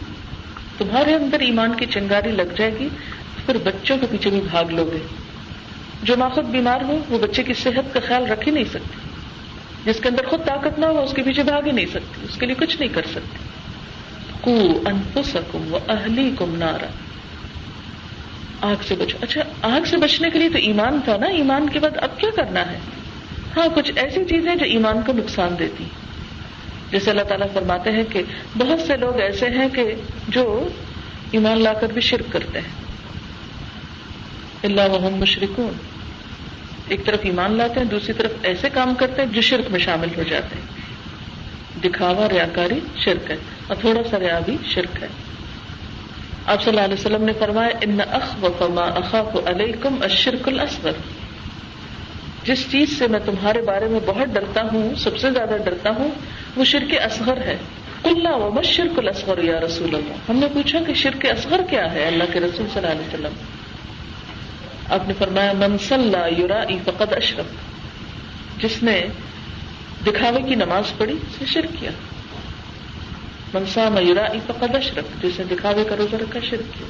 [0.77, 2.89] تمہارے اندر ایمان کی چنگاری لگ جائے گی
[3.45, 4.97] پھر بچوں کے پیچھے بھی بھاگ لو گے۔
[6.03, 8.99] جو ماں خود بیمار ہو وہ بچے کی صحت کا خیال رکھ ہی نہیں سکتی
[9.85, 12.37] جس کے اندر خود طاقت نہ ہو، اس کے پیچھے بھاگ ہی نہیں سکتی اس
[12.37, 13.37] کے لیے کچھ نہیں کر سکتی
[14.41, 16.85] کو انفسکم و اہلی کم نارا۔
[18.61, 21.79] آگ سے بچو۔ اچھا آگ سے بچنے کے لیے تو ایمان تھا نا؟ ایمان کے
[21.79, 22.77] بعد اب کیا کرنا ہے؟
[23.57, 25.83] ہاں کچھ ایسی چیزیں جو ایمان کو نقصان دیتی
[26.91, 28.21] جیسے اللہ تعالیٰ فرماتے ہیں کہ
[28.57, 29.95] بہت سے لوگ ایسے ہیں کہ
[30.27, 30.67] جو
[31.31, 32.79] ایمان لا کر بھی شرک کرتے ہیں۔
[34.63, 35.73] اللہ وحم مشرقون
[36.87, 40.07] ایک طرف ایمان لاتے ہیں، دوسری طرف ایسے کام کرتے ہیں جو شرک میں شامل
[40.17, 40.81] ہو جاتے ہیں۔
[41.83, 43.35] دکھاوا، ریاکاری شرک ہے،
[43.67, 45.07] اور تھوڑا سا ریا بھی شرک ہے۔
[46.45, 50.91] آپ صلی اللہ علیہ وسلم نے فرمایا، ان اخ و اخاف علیکم اشرک الاصغر
[52.43, 56.09] جس چیز سے میں تمہارے بارے میں بہت ڈرتا ہوں، سب سے زیادہ ڈرتا ہوں،
[56.55, 57.57] وہ شرک اصغر ہے۔
[58.03, 62.05] اللہ و شرک الاصغر یا رسول اللہ ہم نے پوچھا کہ شرک اصغر کیا ہے
[62.05, 63.33] اللہ کے رسول صلی اللہ علیہ وسلم۔
[64.89, 67.45] آپ نے فرمایا، من صلی یورا فقد اشرف
[68.61, 69.01] جس نے
[70.07, 71.91] دکھاوے کی نماز پڑھی اسے شرک کیا۔
[73.53, 76.87] منسا میورا فقد اشرف جس نے دکھاوے کا روزہ رکھا، شرک کیا۔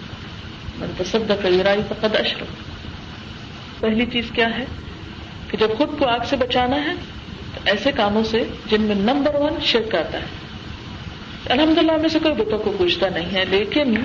[0.80, 2.48] من تصدق یورا فقد اشرف
[3.80, 4.66] پہلی چیز کیا ہے؟
[5.52, 6.92] کہ جب خود کو آگ سے بچانا ہے،
[7.56, 10.26] تو ایسے کاموں سے جن میں نمبر ون شرک آتا ہے۔
[11.50, 13.96] الحمد للہ میں سے کوئی بتوں کو پوچھتا نہیں ہے، لیکن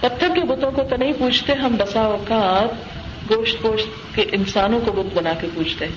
[0.00, 3.00] پتھر کے بتوں کو تو نہیں پوچھتے، ہم بسا اوقات
[3.30, 5.92] گوشت پوشت کے انسانوں کو بت بنا کے پوچھتے ہیں۔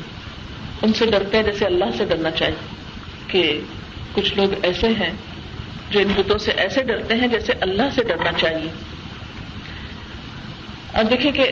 [0.82, 2.76] ان سے ڈرتے ہیں، جیسے اللہ سے ڈرنا چاہیے
[3.28, 3.60] کہ
[4.14, 5.12] کچھ لوگ ایسے ہیں
[5.90, 8.70] جو ان بتوں سے ایسے ڈرتے ہیں جیسے اللہ سے ڈرنا چاہیے۔
[10.94, 11.52] اب دیکھیں کہ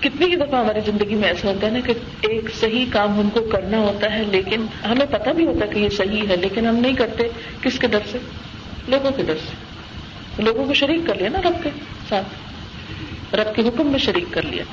[0.00, 3.30] کتنی ہی دفعہ ہماری زندگی میں ایسا ہوتا ہے نا کہ ایک صحیح کام ہم
[3.30, 6.66] کو کرنا ہوتا ہے، لیکن ہمیں پتہ بھی ہوتا ہے کہ یہ صحیح ہے، لیکن
[6.66, 7.28] ہم نہیں کرتے
[7.62, 8.18] کس کے ڈر سے؟
[8.88, 9.70] لوگوں کے ڈر سے۔
[10.42, 11.70] لوگوں کو شریک کر لیا نا رب کے
[12.08, 12.26] ساتھ۔
[13.34, 14.64] رب کے حکم میں شریک کر لیا۔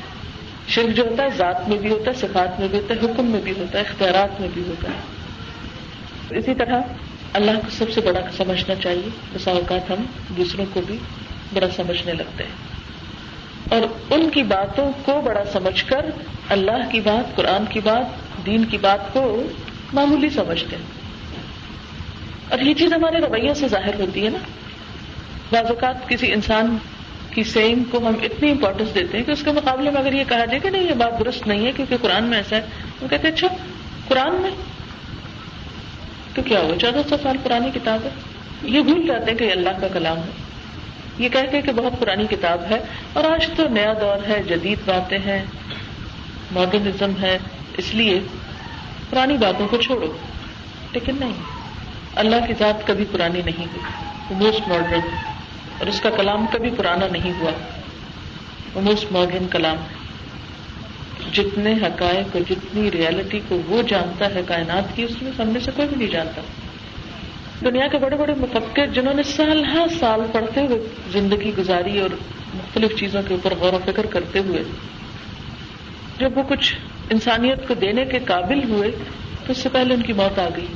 [0.68, 3.26] شرک جو ہوتا ہے، ذات میں بھی ہوتا ہے، صفات میں بھی ہوتا ہے، حکم
[3.26, 5.00] میں بھی ہوتا ہے، اختیارات میں بھی ہوتا ہے۔
[6.38, 6.82] اسی طرح
[7.34, 10.04] اللہ کو سب سے بڑا سمجھنا چاہیے بسا اوقات ہم
[10.38, 10.98] دوسروں کو بھی
[11.54, 12.77] بڑا سمجھنے لگتے ہیں۔
[13.70, 16.06] اور ان کی باتوں کو بڑا سمجھ کر
[16.50, 18.06] اللہ کی بات، قرآن کی بات،
[18.46, 19.44] دین کی بات کو
[19.94, 20.84] معمولی سمجھتے ہیں۔
[22.50, 24.38] اور یہ چیز ہمارے رویے سے ظاہر ہوتی ہے نا۔
[25.52, 26.78] بعض اوقات کسی انسان
[27.32, 30.24] کی سیم کو ہم اتنی امپورٹینس دیتے ہیں کہ اس کے مقابلے میں اگر یہ
[30.28, 32.62] کہا جائے کہ نہیں، یہ بات درست نہیں ہے کیونکہ قرآن میں ایسا ہے۔
[33.02, 33.48] وہ کہتے ہیں اچھا
[34.08, 34.52] قرآن میں؟
[36.34, 38.10] تو کیا ہوا؟ چودہ سو سال پرانی کتاب ہے۔
[38.64, 40.47] یہ بھول جاتے ہیں کہ اللہ کا کلام ہے۔
[41.20, 42.78] یہ کہتے کہ بہت پرانی کتاب ہے
[43.14, 45.46] اور آج تو نیا دور ہے، جدید باتیں ہیں
[46.52, 47.38] ماڈرنزم ہے،
[47.78, 48.20] اس لیے
[49.10, 50.12] پرانی باتوں کو چھوڑو۔
[50.92, 51.34] لیکن نہیں،
[52.16, 53.82] اللہ کی ذات کبھی پرانی نہیں ہوئی،
[54.30, 55.00] وہ موسٹ ماڈرن
[55.80, 57.52] اور اس کا کلام کبھی پرانا نہیں ہوا۔
[58.74, 59.76] وہ موسٹ ماڈرن کلام
[61.34, 65.72] جتنے حقائق اور جتنی ریالٹی کو وہ جانتا ہے کائنات کی، اس میں سامنے سے
[65.76, 66.42] کوئی بھی نہیں جانتا۔
[67.66, 70.80] دنیا کے بڑے بڑے مفکر جنہوں نے سال ہر سال پڑھتے ہوئے
[71.12, 72.10] زندگی گزاری اور
[72.54, 74.64] مختلف چیزوں کے اوپر غور و فکر کرتے ہوئے،
[76.20, 76.76] جب وہ کچھ
[77.10, 78.92] انسانیت کو دینے کے قابل ہوئے،
[79.46, 80.68] تو اس سے پہلے ان کی موت آ گئی۔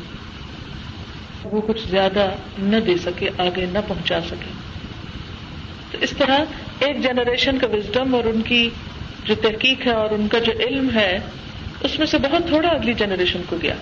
[1.43, 4.51] وہ کچھ زیادہ نہ دے سکے، آگے نہ پہنچا سکے۔
[5.91, 6.39] تو اس طرح
[6.79, 8.69] ایک جنریشن کا وزڈم اور ان کی
[9.25, 11.19] جو تحقیق ہے اور ان کا جو علم ہے،
[11.83, 13.75] اس میں سے بہت تھوڑا اگلی جنریشن کو گیا۔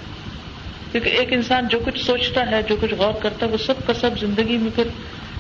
[0.92, 3.94] کیونکہ ایک انسان جو کچھ سوچتا ہے، جو کچھ غور کرتا ہے، وہ سب کا
[3.94, 4.84] سب زندگی میں پھر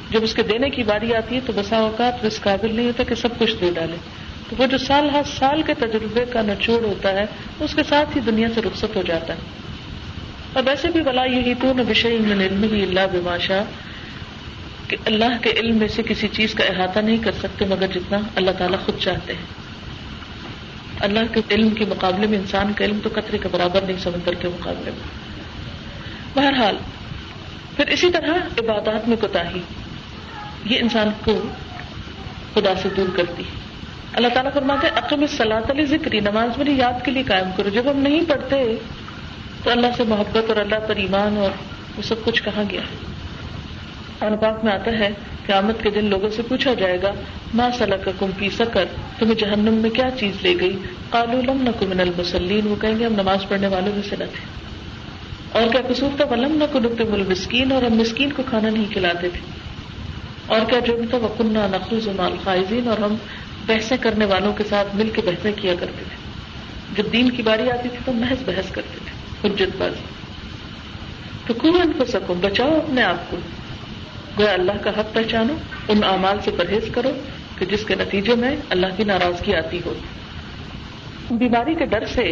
[0.10, 3.04] جب اس کے دینے کی باری آتی ہے تو بسا اوقات اس قابل نہیں ہوتا
[3.04, 3.96] کہ سب کچھ دے ڈالے۔
[4.50, 7.26] تو وہ جو سال ہر سال کے تجربے کا نچوڑ ہوتا ہے،
[7.60, 9.40] اس کے ساتھ ہی دنیا سے رخصت ہو جاتا ہے۔
[10.54, 13.64] اور ویسے بھی بلا یہی تو نہ بشے علم ہی اللہ بماشا
[14.88, 18.20] کہ اللہ کے علم میں سے کسی چیز کا احاطہ نہیں کر سکتے مگر جتنا
[18.36, 19.46] اللہ تعالیٰ خود چاہتے ہیں۔
[21.00, 24.34] اللہ کے علم کے مقابلے میں انسان کا علم تو قطرے کے برابر نہیں، سمندر
[24.34, 25.29] کے مقابلے میں۔
[26.36, 26.78] بہرحال،
[27.76, 29.40] پھر اسی طرح عبادات میں کوتا
[30.66, 31.42] یہ انسان کو
[32.54, 33.60] خدا سے دور کرتی ہے۔
[34.14, 37.92] اللہ تعالیٰ فرماتے اقم صلاح علی ذکری نماز میری یاد کے لیے قائم کرو۔ جب
[37.92, 38.76] ہم نہیں پڑھتے،
[39.64, 41.50] تو اللہ سے محبت اور اللہ پر ایمان اور
[41.98, 45.10] وہ سب کچھ کہا گیا؟ ہے پاک میں آتا ہے
[45.46, 47.12] کہ آمد کے دن لوگوں سے پوچھا جائے گا
[47.54, 48.86] ماں صلاح کا کم پی سکر؟
[49.20, 50.78] تمہیں جہنم میں کیا چیز لے گئی؟
[51.10, 54.59] قالو لم نکمن المسلین وہ کہیں گے، ہم نماز پڑھنے والوں میں سے نہ تھے۔
[55.52, 58.70] اور کیا قصور تھا؟ ولم نہ کو نقطے مل مسکین اور ہم مسکین کو کھانا
[58.70, 59.40] نہیں کھلاتے تھے۔
[60.46, 63.16] اور کیا جرم تھا وکنہ نقل زمال خائزین اور ہم
[63.66, 66.16] بحثیں کرنے والوں کے ساتھ مل کے بحثیں کیا کرتے تھے۔
[66.96, 70.04] جب دین کی باری آتی تھی تو محض بحث کرتے تھے، حجت بازی۔
[71.48, 73.38] تو کون کو سکو بچاؤ اپنے آپ کو۔
[74.40, 75.54] گویا اللہ کا حق پہچانو،
[75.88, 77.12] ان اعمال سے پرہیز کرو
[77.58, 79.94] کہ جس کے نتیجے میں اللہ کی ناراضگی آتی ہو۔
[81.32, 82.32] بیماری کے ڈر سے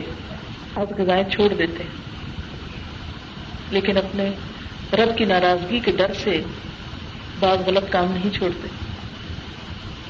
[0.76, 2.07] آپ غذائیں چھوڑ دیتے ہیں۔
[3.72, 4.30] لیکن اپنے
[4.94, 6.42] رب کی ناراضگی کے ڈر سے
[7.40, 8.68] بعض غلط کام نہیں چھوڑتے۔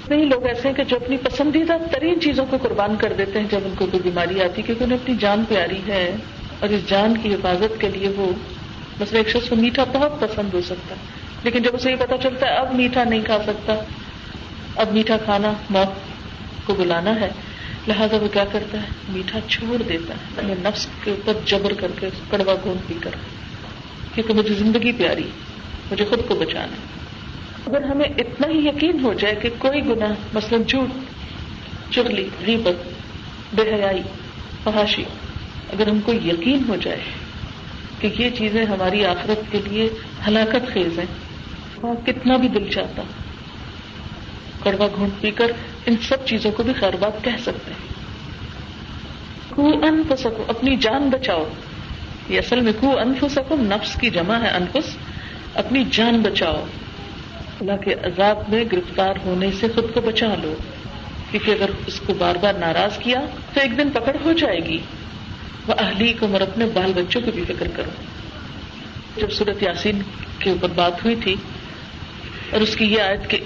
[0.10, 3.48] نہیں لوگ ایسے ہیں کہ جو اپنی پسندیدہ ترین چیزوں کو قربان کر دیتے ہیں
[3.52, 6.16] جب ان کو کوئی بیماری آتی کیونکہ انہیں اپنی جان پیاری ہے
[6.60, 8.32] اور اس جان کی حفاظت کے لیے وہ
[9.00, 11.00] بس ایک شخص کو میٹھا بہت پسند ہو سکتا ہے،
[11.44, 13.76] لیکن جب اسے یہ پتا چلتا ہے اب میٹھا نہیں کھا سکتا،
[14.76, 17.30] اب میٹھا کھانا موت کو بلانا ہے،
[17.88, 21.92] لہذا وہ کیا کرتا ہے؟ میٹھا چھوڑ دیتا ہے، اپنے نفس کے اوپر جبر کر
[22.00, 23.12] کے کڑوا گوند پی کر۔
[24.18, 25.24] کیونکہ مجھے زندگی پیاری
[25.92, 26.98] مجھے خود کو بچانا ہے۔
[27.68, 30.90] اگر ہمیں اتنا ہی یقین ہو جائے کہ کوئی گنا مثلاً جھوٹ
[31.94, 32.90] چگلی ریبت
[33.56, 34.02] بے حیائی،
[34.64, 35.04] فحاشی،
[35.74, 37.00] اگر ہم کو یقین ہو جائے
[38.00, 39.90] کہ یہ چیزیں ہماری آخرت کے لیے
[40.28, 41.06] ہلاکت خیز ہیں
[41.82, 43.02] اور کتنا بھی دل چاہتا،
[44.64, 45.52] کڑوا گھونٹ پی کر
[45.86, 47.88] ان سب چیزوں کو بھی خیر بات کہہ سکتے ہیں۔
[49.50, 51.44] کو انف سکو اپنی جان بچاؤ۔
[52.30, 54.98] یہ اصل میں کو انف نفس کی جمع ہے انفس،
[55.54, 56.66] اپنی جان بچاؤ۔
[57.62, 60.54] اللہ کے عذاب میں گرفتار ہونے سے خود کو بچا لو۔
[61.32, 63.22] کیونکہ اگر اس کو بار بار ناراض کیا
[63.54, 64.78] تو ایک دن پکڑ ہو جائے گی۔
[65.68, 67.92] وہ اہلی کو مر اپنے بال بچوں کی بھی فکر کرو۔
[69.22, 70.00] جب صورت یاسین
[70.40, 71.36] کے اوپر بات ہوئی تھی
[72.52, 73.40] اور اس کی یہ آیت کہ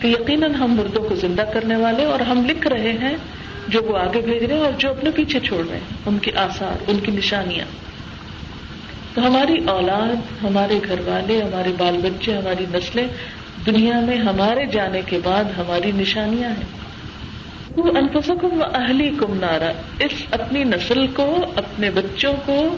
[0.00, 3.16] کہ یقیناً ہم مردوں کو زندہ کرنے والے اور ہم لکھ رہے ہیں
[3.68, 6.30] جو وہ آگے بھیج رہے ہیں اور جو اپنے پیچھے چھوڑ رہے ہیں، ان کے
[6.36, 7.64] آثار، ان کی نشانیاں۔
[9.14, 13.08] تو ہماری اولاد، ہمارے گھر والے، ہمارے بال بچے، ہماری نسلیں
[13.66, 16.80] دنیا میں ہمارے جانے کے بعد ہماری نشانیاں ہیں۔
[17.76, 22.76] وہ انفسکم و اہلی کم نارا۔ اس اپنی نسل کو، اپنے بچوں کو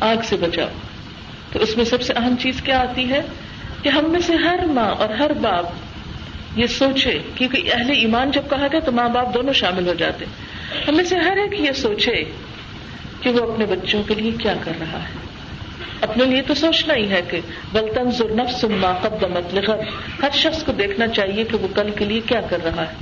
[0.00, 0.68] آگ سے بچاؤ۔
[1.52, 3.22] تو اس میں سب سے اہم چیز کیا آتی ہے؟
[3.82, 5.64] کہ ہم میں سے ہر ماں اور ہر باپ
[6.58, 10.24] یہ سوچے، کیونکہ اہل ایمان جب کہا گیا تو ماں باپ دونوں شامل ہو جاتے۔
[10.88, 12.24] ہم میں سے ہر ایک یہ سوچے
[13.20, 15.28] کہ وہ اپنے بچوں کے لیے کیا کر رہا ہے۔
[16.00, 17.40] اپنے لیے تو سوچنا ہی ہے کہ
[17.72, 19.80] بلطن ضرنف سنما قدمت لغت
[20.22, 22.94] ہر شخص کو دیکھنا چاہیے کہ وہ کل کے لیے کیا کر رہا ہے۔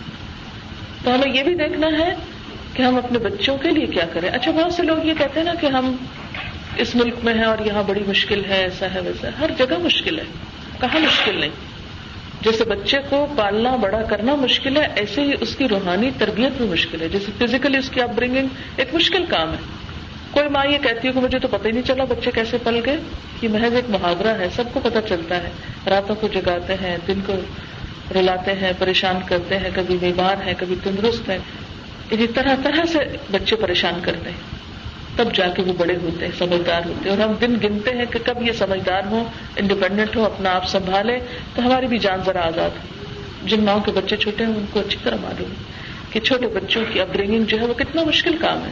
[1.04, 2.14] تو ہمیں یہ بھی دیکھنا ہے
[2.74, 5.46] کہ ہم اپنے بچوں کے لیے کیا کریں۔ اچھا بہت سے لوگ یہ کہتے ہیں
[5.46, 5.96] نا کہ ہم
[6.76, 10.18] اس ملک میں ہیں اور یہاں بڑی مشکل ہے، ایسا ہے، ویسا ہر جگہ مشکل
[10.18, 10.24] ہے،
[10.80, 11.75] کہاں مشکل نہیں۔
[12.46, 16.66] جیسے بچے کو پالنا، بڑا کرنا مشکل ہے، ایسے ہی اس کی روحانی تربیت بھی
[16.66, 19.58] مشکل ہے۔ جیسے فزیکلی اس کی اپ برنگنگ ایک مشکل کام ہے۔
[20.30, 22.80] کوئی ماں یہ کہتی ہے کہ مجھے تو پتہ ہی نہیں چلا بچے کیسے پل
[22.86, 22.96] گئے
[23.42, 25.50] یہ محض ایک محاورہ ہے، سب کو پتہ چلتا ہے۔
[25.86, 27.32] راتوں کو جگاتے ہیں، دن کو
[28.14, 31.38] رلاتے ہیں، پریشان کرتے ہیں، کبھی بیمار ہیں، کبھی تندرست ہیں۔
[32.10, 32.98] انہیں طرح طرح سے
[33.30, 34.55] بچے پریشان کرتے ہیں۔
[35.16, 38.04] تب جا کے وہ بڑے ہوتے ہیں، سمجھدار ہوتے ہیں۔ اور ہم دن گنتے ہیں
[38.10, 39.24] کہ کب یہ سمجھدار ہوں
[39.56, 41.18] انڈیپینڈنٹ ہو اپنا آپ سنبھالے
[41.54, 43.04] تو ہماری بھی جان ذرا آزاد ہو۔
[43.44, 45.52] جن ماؤں کے بچے چھوٹے ہیں، ان کو اچھی طرح معلوم
[46.10, 48.70] کہ چھوٹے بچوں کی اپ برنگنگ جو ہے وہ کتنا مشکل کام ہے۔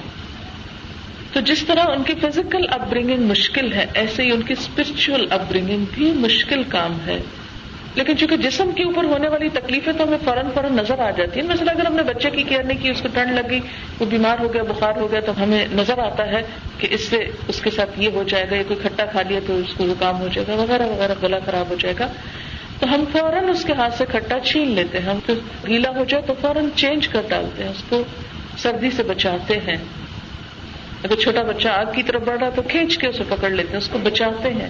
[1.33, 5.27] تو جس طرح ان کی فزیکل اپ برنگنگ مشکل ہے، ایسے ہی ان کی اسپرچل
[5.31, 7.23] اپ برنگنگ بھی مشکل کام ہے۔
[7.95, 11.41] لیکن چونکہ جسم کے اوپر ہونے والی تکلیفیں تو ہمیں فوراً فوراً نظر آ جاتی
[11.41, 13.61] ہیں۔ مثلا اگر ہم نے بچے کی کیئر نہیں کی، اس کو ٹھنڈ لگ گئی،
[13.99, 16.43] وہ بیمار ہو گیا، بخار ہو گیا، تو ہمیں نظر آتا ہے
[16.79, 19.41] کہ اس سے اس کے ساتھ یہ ہو جائے گا، یا کوئی کھٹا کھا لیا
[19.47, 22.07] تو اس کو زکام ہو جائے گا، وغیرہ وغیرہ، گلا خراب ہو جائے گا۔
[22.81, 25.33] تو ہم فوراً اس کے ہاتھ سے کھٹا چھین لیتے ہیں۔ ہم تو
[25.67, 28.03] گیلا ہو جائے تو فوراً چینج کر ڈالتے ہیں، اس کو
[28.57, 29.77] سردی سے بچاتے ہیں۔
[31.03, 33.79] اگر چھوٹا بچہ آگ کی طرف بڑھ رہا تو کھینچ کے اسے پکڑ لیتے ہیں،
[33.79, 34.69] اس کو بچاتے ہیں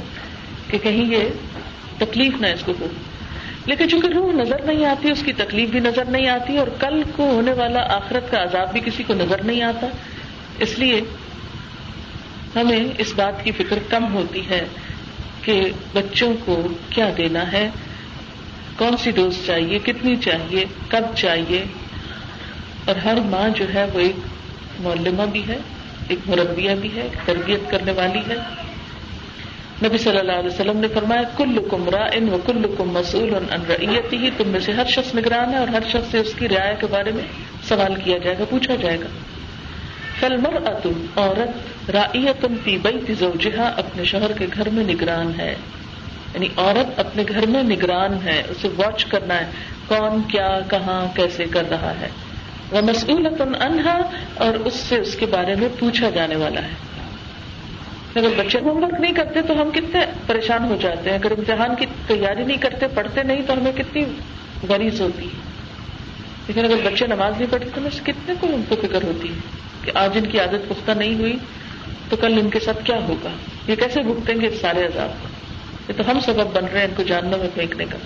[0.70, 1.24] کہ کہیں یہ
[1.98, 2.86] تکلیف نہ اس کو۔ ہو
[3.66, 7.02] لیکن چونکہ روح نظر نہیں آتی، اس کی تکلیف بھی نظر نہیں آتی اور کل
[7.16, 9.86] کو ہونے والا آخرت کا عذاب بھی کسی کو نظر نہیں آتا۔
[10.58, 11.00] اس لیے
[12.56, 14.64] ہمیں اس بات کی فکر کم ہوتی ہے
[15.42, 17.70] کہ بچوں کو کیا دینا ہے،
[18.76, 21.64] کون سی ڈوز چاہیے، کتنی چاہیے، کب چاہیے۔
[22.84, 24.16] اور ہر ماں جو ہے وہ ایک
[24.80, 25.56] معلمہ بھی ہے،
[26.08, 28.36] ایک مربیہ بھی ہے، ایک تربیت کرنے والی ہے۔
[29.82, 31.58] نبی صلی اللہ علیہ وسلم نے فرمایا کل
[31.92, 33.34] را ان و کل کم مسول
[34.12, 36.74] ہی تم میں سے ہر شخص نگران ہے اور ہر شخص سے اس کی رعایا
[36.74, 37.22] کے بارے میں
[37.68, 39.06] سوال کیا جائے گا، پوچھا جائے گا۔
[40.20, 45.54] فلمر اتم عورت رائتم پی بئی زوجہا اپنے شوہر کے گھر میں نگران ہے۔
[46.34, 49.46] یعنی عورت اپنے گھر میں نگران ہے، اسے واچ کرنا ہے،
[49.86, 52.08] کون، کیا، کہاں، کیسے کر رہا ہے۔
[52.70, 53.98] وہ مسئولت انہا
[54.34, 56.93] اور اس سے اس کے بارے میں پوچھا جانے والا ہے۔
[58.14, 61.74] اگر بچے ہوم ورک نہیں کرتے تو ہم کتنے پریشان ہو جاتے ہیں۔ اگر امتحان
[61.74, 64.04] کی تیاری نہیں کرتے، پڑھتے نہیں، تو ہمیں کتنی
[64.68, 65.54] غریض ہوتی ہے۔
[66.48, 69.34] لیکن اگر بچے نماز نہیں پڑھتے تو کتنے کو ان کو فکر ہوتی ہے
[69.82, 71.36] کہ آج ان کی عادت پختہ نہیں ہوئی
[72.08, 73.30] تو کل ان کے ساتھ کیا ہوگا؟
[73.68, 75.28] یہ کیسے بھگتیں گے اس سارے عذاب کو؟
[75.88, 77.98] یہ تو ہم سبب بن رہے ہیں، ان کو جاننے میں پھینکنے کا۔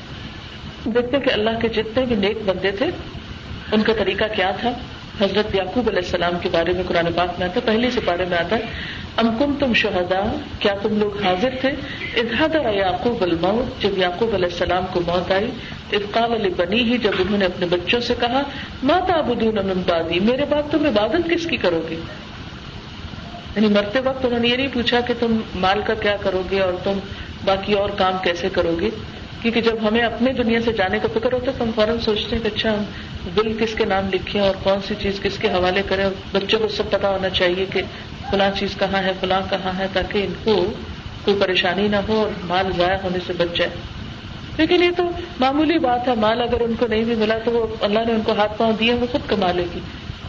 [0.84, 2.86] دیکھتے کہ اللہ کے جتنے بھی نیک بندے تھے،
[3.72, 4.70] ان کا طریقہ کیا تھا؟
[5.20, 8.24] حضرت یعقوب علیہ السلام کے بارے میں قرآن پاک میں آتا ہے، پہلے سے بارے
[8.28, 8.62] میں آتا ہے،
[9.16, 10.20] ام کم تم شہدا
[10.59, 11.70] کیا تم لوگ حاضر تھے؟
[12.16, 15.50] ادھر یعقوب الموت، جب یعقوب علیہ السلام کو موت آئی
[15.92, 18.42] افقال علی بنی ہی جب انہوں نے اپنے بچوں سے کہا
[18.83, 19.83] ماتا ابدون من
[20.26, 21.96] میرے بعد تم عبادت کس کی کرو گے؟
[23.57, 26.61] یعنی مرتے وقت انہوں نے یہ نہیں پوچھا کہ تم مال کا کیا کرو گے
[26.61, 26.98] اور تم
[27.44, 28.90] باقی اور کام کیسے کرو گے؟
[29.42, 32.37] کیونکہ جب ہمیں اپنی دنیا سے جانے کا فکر ہوتا ہے تو ہم فوراً سوچتے
[32.37, 32.83] ہیں کہ اچھا ہم
[33.35, 36.59] بل کس کے نام لکھیں اور کون سی چیز کس کے حوالے کریں اور بچوں
[36.59, 37.83] کو سب پتا ہونا چاہیے کہ
[38.31, 40.72] فلاں چیز کہاں ہے، فلاں کہاں ہے تاکہ ان کو
[41.24, 43.70] کوئی پریشانی نہ ہو اور مال ضائع ہونے سے بچ جائے۔
[44.57, 47.66] لیکن یہ تو معمولی بات ہے، مال اگر ان کو نہیں بھی ملا تو وہ
[47.81, 49.81] اللہ نے ان کو ہاتھ پاؤں دیے، وہ خود کما لے گی۔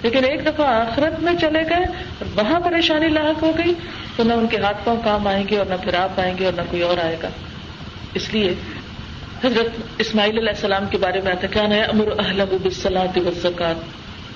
[0.02, 1.86] لیکن ایک دفعہ آخرت میں چلے گئے
[2.20, 3.74] اور وہاں پریشانی لاحق ہو گئی
[4.16, 6.46] تو نہ ان کے ہاتھ پاؤں کام آئیں گے اور نہ پھر آپ آئیں گے
[6.46, 7.30] اور نہ کوئی اور آئے گا۔
[8.14, 8.54] اس لیے
[9.44, 13.76] حضرت اسماعیل علیہ السلام کے بارے میں آتا کیا ہے امر اہلب بسلاط زکات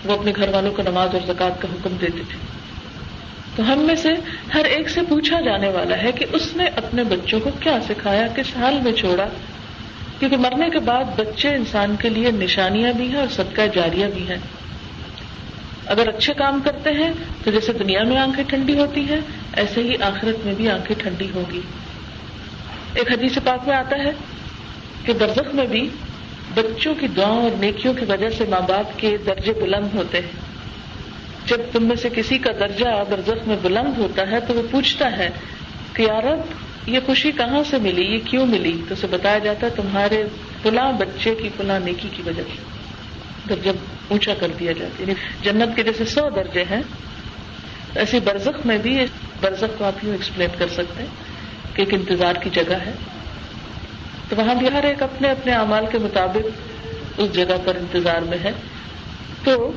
[0.06, 2.38] وہ اپنے گھر والوں کو نماز اور زکات کا حکم دیتے تھے۔
[3.56, 4.10] تو ہم میں سے
[4.54, 8.28] ہر ایک سے پوچھا جانے والا ہے کہ اس نے اپنے بچوں کو کیا سکھایا،
[8.36, 9.26] کس حال میں چھوڑا؟
[10.20, 14.28] کیونکہ مرنے کے بعد بچے انسان کے لیے نشانیاں بھی ہیں اور صدقہ جاریہ بھی
[14.30, 14.38] ہیں۔
[15.86, 17.12] اگر اچھے کام کرتے ہیں
[17.44, 19.20] تو جیسے دنیا میں آنکھیں ٹھنڈی ہوتی ہیں،
[19.54, 21.62] ایسے ہی آخرت میں بھی آنکھیں ٹھنڈی ہوگی۔
[22.94, 24.12] ایک حدیث پاک میں آتا ہے
[25.06, 25.90] کہ برزخ میں بھی
[26.56, 30.54] بچوں کی دعاؤں اور نیکیوں کی وجہ سے ماں باپ کے درجے بلند ہوتے ہیں۔
[31.46, 35.18] جب تم میں سے کسی کا درجہ برزخ میں بلند ہوتا ہے تو وہ پوچھتا
[35.18, 35.30] ہے
[35.94, 36.40] کہ یارب
[36.90, 40.24] یہ خوشی کہاں سے ملی؟ یہ کیوں ملی؟ تو اسے بتایا جاتا ہے تمہارے
[40.64, 42.62] فلاں بچے کی، فلاں نیکی کی وجہ سے۔
[43.50, 43.70] درجہ
[44.08, 46.82] اونچا کر دیا جاتا ہے۔ یعنی جنت کے جیسے سو درجے ہیں،
[47.96, 49.06] ایسی برزخ میں بھی،
[49.42, 51.10] برزخ کو آپ یوں ایکسپلین کر سکتے ہیں
[51.76, 52.92] کہ ایک انتظار کی جگہ ہے۔
[54.36, 56.48] تو وہاں بھی ہر ایک اپنے اپنے اعمال کے مطابق
[57.18, 58.52] اس جگہ پر انتظار میں ہے۔
[59.44, 59.72] تو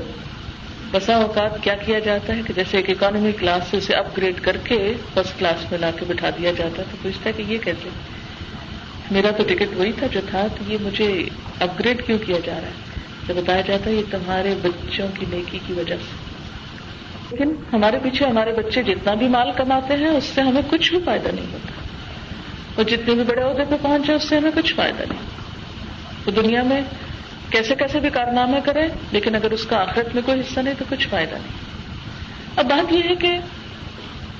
[0.90, 4.40] بسا اوقات کیا کیا جاتا ہے کہ جیسے ایک اکانومی کلاس سے اسے اپ گریڈ
[4.40, 7.52] کر کے فرسٹ کلاس میں لا کے بٹھا دیا جاتا ہے، تو پوچھتا ہے کہ
[7.52, 7.88] یہ کیسے؟
[9.10, 11.22] میرا تو ٹکٹ وہی تھا جو تھا، تو یہ مجھے
[11.60, 15.26] اپ گریڈ کیوں کیا جا رہا ہے؟ تو بتایا جاتا ہے یہ تمہارے بچوں کی
[15.28, 16.26] نیکی کی وجہ سے۔
[17.30, 21.00] لیکن ہمارے پیچھے ہمارے بچے جتنا بھی مال کماتے ہیں، اس سے ہمیں کچھ بھی
[21.04, 21.95] فائدہ نہیں ہوتا۔
[22.76, 25.18] اور جتنے بھی بڑے عہدے پہ پہنچے اس سے ہمیں کچھ فائدہ نہیں۔
[26.24, 26.80] تو دنیا میں
[27.50, 30.84] کیسے کیسے بھی کارنامے کریں لیکن اگر اس کا آخرت میں کوئی حصہ نہیں تو
[30.88, 31.66] کچھ فائدہ نہیں۔
[32.56, 33.38] اب بات یہ ہے کہ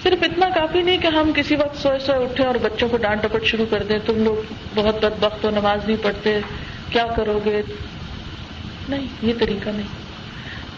[0.02, 3.22] صرف اتنا کافی نہیں کہ ہم کسی وقت سوئے سوئے اٹھے اور بچوں کو ڈانٹ
[3.22, 6.40] ڈپٹ شروع کر دیں، تم لوگ بہت بد وقت ہو، نماز نہیں پڑھتے،
[6.90, 7.62] کیا کرو گے؟
[8.88, 9.86] نہیں، یہ طریقہ نہیں۔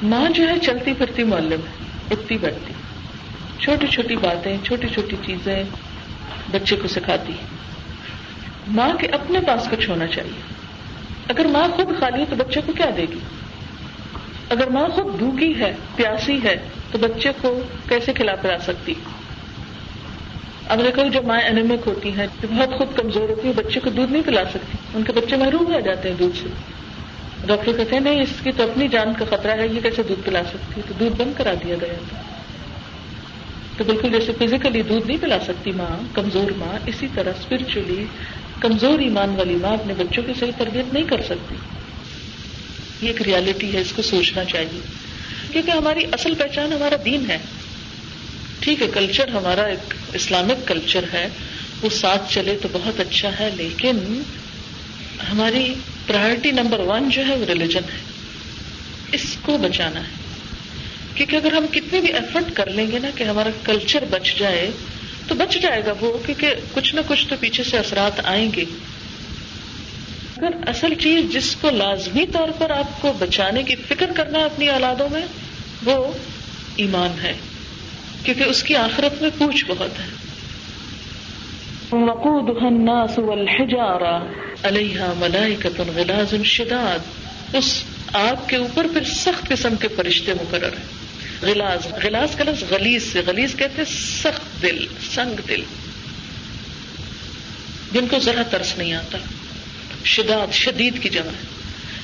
[0.03, 2.73] ماں جو ہے چلتی پھرتی محلے میں اٹھتی بیٹھتی۔
[3.59, 5.65] چھوٹی چھوٹی باتیں، چھوٹی چھوٹی چیزیں
[6.51, 7.33] بچے کو سکھاتی
[8.69, 10.41] ماں کے اپنے پاس کچھ ہونا چاہیے۔
[11.29, 13.19] اگر ماں خود خالی ہے تو بچے کو کیا دے گی؟
[14.51, 16.57] اگر ماں خود بھوکی ہے، پیاسی ہے،
[16.91, 18.95] تو بچے کو کیسے کھلا پلا سکتی؟
[20.69, 23.91] اب دیکھو، جب مائیں اینمک ہوتی ہیں تو بہت خود کمزور ہوتی ہے، بچے کو
[23.91, 26.49] دودھ نہیں پلا سکتی۔ ان کے بچے محروم رہ جاتے ہیں دودھ سے۔
[27.47, 30.21] ڈاکٹر کہتے ہیں، نہیں، اس کی تو اپنی جان کا خطرہ ہے، یہ کیسے دودھ
[30.25, 32.28] پلا سکتی؟ تو دودھ بند کرا دیا گیا تھا۔
[33.79, 38.05] تو بالکل جیسے فزیکلی دودھ نہیں پلا سکتی ماں، کمزور ماں، اسی طرح اسپرچلی
[38.61, 41.55] کمزور ایمان والی ماں اپنے بچوں کی صحیح تربیت نہیں کر سکتی۔
[43.03, 44.81] یہ ایک ریالٹی ہے، اس کو سوچنا چاہیے۔
[45.53, 47.39] کیونکہ ہماری اصل پہچان ہمارا دین ہے۔
[48.61, 51.29] ٹھیک ہے کلچر ہمارا ایک اسلامک کلچر ہے۔
[51.83, 54.23] وہ ساتھ چلے تو بہت اچھا ہے، لیکن
[55.33, 55.75] ہماری
[56.07, 57.99] پرائرٹی نمبر ون جو ہے وہ ریلیجن ہے۔
[59.13, 60.18] اس کو بچانا ہے۔
[61.19, 64.71] کیونکہ اگر ہم کتنے بھی ایفرٹ کر لیں گے نا کہ ہمارا کلچر بچ جائے
[65.29, 68.65] تو بچ جائے گا وہ کیونکہ کچھ نہ کچھ تو پیچھے سے اثرات آئیں گے۔
[70.37, 74.45] اگر اصل چیز جس کو لازمی طور پر آپ کو بچانے کی فکر کرنا ہے
[74.45, 75.27] اپنی اولادوں میں
[75.85, 76.13] وہ
[76.77, 77.33] ایمان ہے۔
[78.23, 80.07] کیونکہ اس کی آخرت میں پوچھ بہت ہے۔
[82.67, 83.19] الناس
[85.19, 86.99] ملائکت غلاظ شداد۔
[87.55, 91.08] اس آگ کے اوپر پھر سخت قسم کے فرشتے مقرر ہیں۔
[91.43, 91.93] غلاز.
[92.05, 93.21] غلاز کا لفظ غلیز سے.
[93.27, 93.83] غلیز کہتے
[94.23, 95.63] سخت دل، سنگ دل.
[97.93, 99.19] جن کو ذرا ترس نہیں آتا.
[100.05, 101.31] شداد، شدید کی جگہ.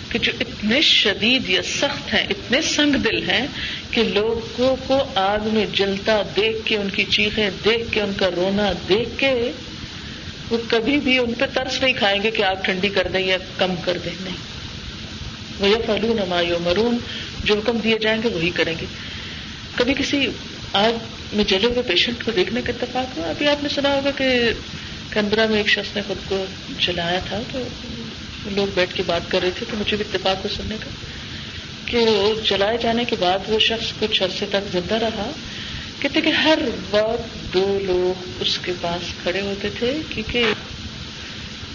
[0.09, 3.47] کہ جو اتنے شدید یا سخت ہیں، اتنے سنگ دل ہیں
[3.91, 8.27] کہ لوگوں کو آگ میں جلتا دیکھ کے، ان کی چیخیں دیکھ کے، ان کا
[8.37, 9.53] رونا دیکھ کے،
[10.51, 13.37] وہ کبھی بھی ان پہ ترس نہیں کھائیں گے کہ آگ ٹھنڈی کر دیں یا
[13.59, 14.13] کم کر دیں.
[14.25, 14.37] نہیں.
[15.61, 16.99] وہ یہ فلون مایو مرون
[17.45, 18.87] جو حکم دیے جائیں گے وہی کریں گے.
[19.75, 20.27] کبھی کسی
[20.73, 20.93] آگ
[21.33, 24.29] میں جلے ہوئے پیشنٹ کو دیکھنے کا اتفاق ہوا؟ ابھی آپ نے سنا ہوگا کہ
[25.11, 26.45] کندرا میں ایک شخص نے خود کو
[26.79, 27.59] جلایا تھا، تو
[28.45, 30.91] لوگ بیٹھ کے بات کر رہے تھے، تو مجھے بھی اتفاق کو سننے کا
[31.85, 32.07] کہ
[32.45, 35.31] جلائے جانے کے بعد وہ شخص کچھ عرصے تک زندہ رہا۔
[36.01, 36.59] کہتے کہ ہر
[36.91, 40.45] وقت دو لوگ اس کے پاس کھڑے ہوتے تھے کیونکہ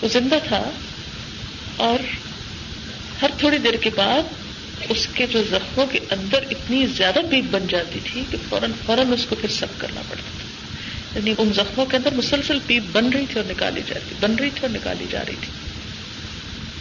[0.02, 0.70] وہ زندہ تھا
[1.76, 2.00] اور
[3.22, 4.24] ہر تھوڑی دیر کے بعد
[4.90, 9.14] اس کے جو زخموں کے اندر اتنی زیادہ پیپ بن جاتی تھی کہ فوراً فوراً
[9.14, 10.50] اس کو پھر سب کرنا پڑتا تھا۔
[11.20, 14.50] یعنی ان زخموں کے اندر مسلسل پیپ بن رہی تھی اور نکالی جاتی بن رہی
[14.50, 15.52] تھی اور نکالی جا رہی تھی۔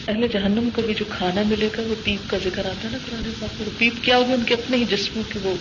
[0.09, 2.99] اہل جہنم کو بھی جو کھانا ملے گا، وہ پیپ کا ذکر آتا ہے نا
[3.07, 5.55] قرآن پاک وہ پیپ کیا ہوگی؟ ان کے اپنے ہی جسموں کی وہ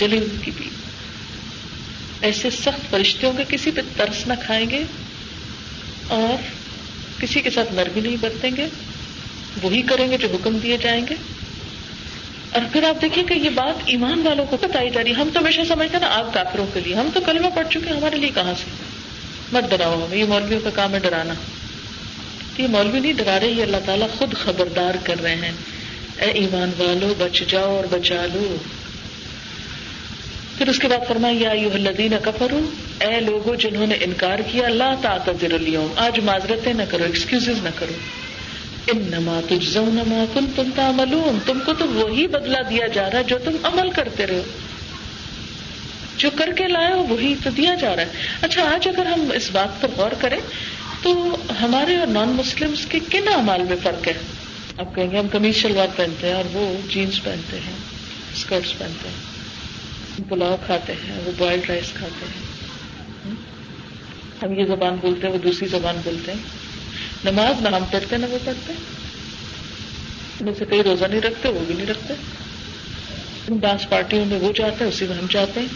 [0.00, 0.72] جلی ہوئی کی پیپ۔
[2.24, 4.84] ایسے سخت فرشتے ہوں گے، کسی پہ ترس نہ کھائیں گے
[6.08, 6.42] اور
[7.20, 8.66] کسی کے ساتھ نرمی نہیں برتیں گے۔
[9.62, 11.14] وہی کریں گے جو حکم دیے جائیں گے۔
[12.52, 15.40] اور پھر آپ دیکھیں کہ یہ بات ایمان والوں کو بتائی جا رہی ہم تو
[15.40, 18.30] ہمیشہ سمجھتے ہیں نا، آپ کافروں کے لیے۔ ہم تو کلمہ پڑھ چکے ہمارے لیے
[18.34, 18.70] کہاں سے؟
[19.52, 21.34] مت ڈراؤ ہمیں، یہ مولویوں کا کام ہے ڈرانا۔
[22.58, 25.52] یہ مولوی نہیں ڈرا رہے، یہ اللہ تعالیٰ خود خبردار کر رہے ہیں۔
[26.18, 28.56] اے ایمان والو، بچ جاؤ اور بچا لو۔
[30.58, 32.54] پھر اس کے بعد فرمایا یو الدین کفر
[33.00, 37.68] اے لوگوں جنہوں نے انکار کیا اللہ تعطر اليوم۔ آج معذرتیں نہ کرو ایکسکیوز نہ
[37.74, 38.25] کرو۔
[38.86, 40.38] ان نما تجزو نما
[40.74, 44.42] تعملون۔ تم کو تو وہی بدلا دیا جا رہا ہے جو تم عمل کرتے رہو
[46.16, 48.08] جو کر کے لائے ہو، وہی تو دیا جا رہا ہے۔
[48.40, 50.40] اچھا آج اگر ہم اس بات پر غور کریں،
[51.02, 54.12] تو ہمارے اور نان مسلم کے کن امال میں فرق ہے؟
[54.76, 57.76] اب کہیں گے، ہم کمیز شلوار پہنتے ہیں اور وہ جینس پہنتے ہیں
[58.34, 62.46] اسکرٹس پہنتے ہیں، پلاؤ کھاتے ہیں، وہ بوائلڈ رائس کھاتے ہیں۔
[64.42, 66.65] ہم یہ زبان بولتے ہیں، وہ دوسری زبان بولتے ہیں۔
[67.24, 68.72] نماز نہ ہم پڑھتے نہ وہ پڑھتے
[70.40, 72.14] ان سے کئی روزہ نہیں رکھتے، وہ بھی نہیں رکھتے۔
[73.48, 75.66] ڈانس پارٹیوں میں وہ جاتے ہیں، اسی میں ہم جاتے ہیں۔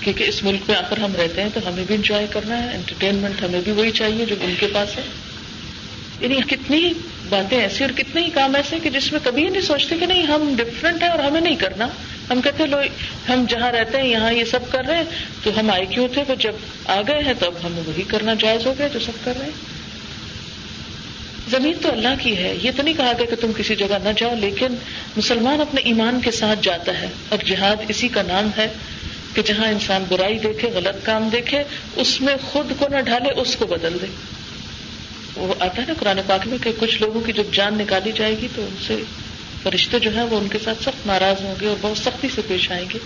[0.00, 3.42] کیونکہ اس ملک میں آخر ہم رہتے ہیں تو ہمیں بھی انجوائے کرنا ہے انٹرٹینمنٹ
[3.42, 5.02] ہمیں بھی وہی چاہیے جو ان کے پاس ہے۔
[6.20, 6.92] یعنی کتنی
[7.28, 10.22] باتیں ایسی اور کتنے ہی کام ایسے کہ جس میں کبھی نہیں سوچتے کہ نہیں،
[10.22, 11.86] ہم ڈفرینٹ ہیں اور ہمیں نہیں کرنا۔
[12.30, 12.78] ہم کہتے لو
[13.28, 15.04] ہم جہاں رہتے ہیں، یہاں یہ سب کر رہے ہیں۔
[15.42, 16.52] تو ہم آئے کیوں تھے؟ وہ جب
[16.86, 19.46] آ گئے ہیں تو اب ہمیں وہی کرنا جائز ہو گیا جو سب کر رہے
[19.46, 19.73] ہیں۔
[21.50, 24.08] زمین تو اللہ کی ہے، یہ تو نہیں کہا گیا کہ تم کسی جگہ نہ
[24.16, 24.66] جاؤ، لیکن
[25.16, 28.68] مسلمان اپنے ایمان کے ساتھ جاتا ہے۔ اور جہاد اسی کا نام ہے
[29.34, 31.62] کہ جہاں انسان برائی دیکھے، غلط کام دیکھے،
[31.96, 34.06] اس میں خود کو نہ ڈھالے، اس کو بدل دے۔
[35.36, 38.34] وہ آتا ہے نا قرآن پاک میں کہ کچھ لوگوں کی جب جان نکالی جائے
[38.42, 39.02] گی تو ان سے
[39.62, 42.40] فرشتے جو ہیں وہ ان کے ساتھ سخت ناراض ہوں گے اور بہت سختی سے
[42.48, 42.98] پیش آئیں گے۔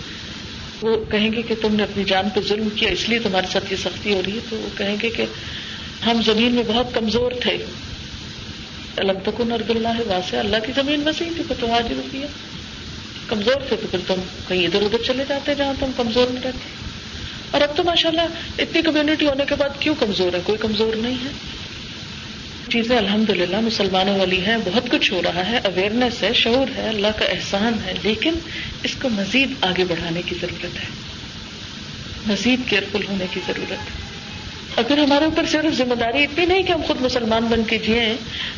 [0.81, 3.71] وہ کہیں گے کہ تم نے اپنی جان پہ ظلم کیا، اس لیے تمہارے ساتھ
[3.71, 5.25] یہ سختی ہو رہی ہے۔ تو وہ کہیں گے کہ
[6.05, 7.57] ہم زمین میں بہت کمزور تھے۔
[8.99, 12.27] الگ تکن ارد اللہ ہے واسع اللہ کی زمین وسیع تھی تو حاضر ہوتی ہے
[13.27, 14.15] کمزور تھے تو پھر تم
[14.47, 16.79] کہیں ادھر ادھر چلے جاتے جہاں تم کمزور نہیں رہتے۔
[17.51, 18.21] اور اب تو ماشاء اللہ
[18.57, 21.29] اتنی کمیونٹی ہونے کے بعد کیوں کمزور ہے؟ کوئی کمزور نہیں ہے۔
[22.71, 26.89] چیزیں الحمد للہ مسلمانوں والی ہیں، بہت کچھ ہو رہا ہے اویئرنیس ہے، شعور ہے،
[26.89, 28.33] اللہ کا احسان ہے، لیکن
[28.83, 30.87] اس کو مزید آگے بڑھانے کی ضرورت ہے۔
[32.27, 34.08] مزید کیئرفل ہونے کی ضرورت ہے۔
[34.79, 38.15] اگر ہمارے اوپر صرف ذمہ داری اتنی نہیں کہ ہم خود مسلمان بن کے جیے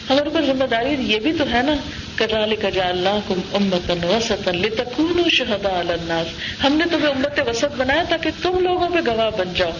[0.09, 1.73] ہمارے اوپر ذمہ داری یہ بھی تو ہے نا
[2.15, 6.27] کرال کجا اللہ امتن وسط لتکون شہدا الناس۔
[6.63, 9.71] ہم نے تمہیں امت وسط بنایا تاکہ تم لوگوں پہ گواہ بن جاؤ۔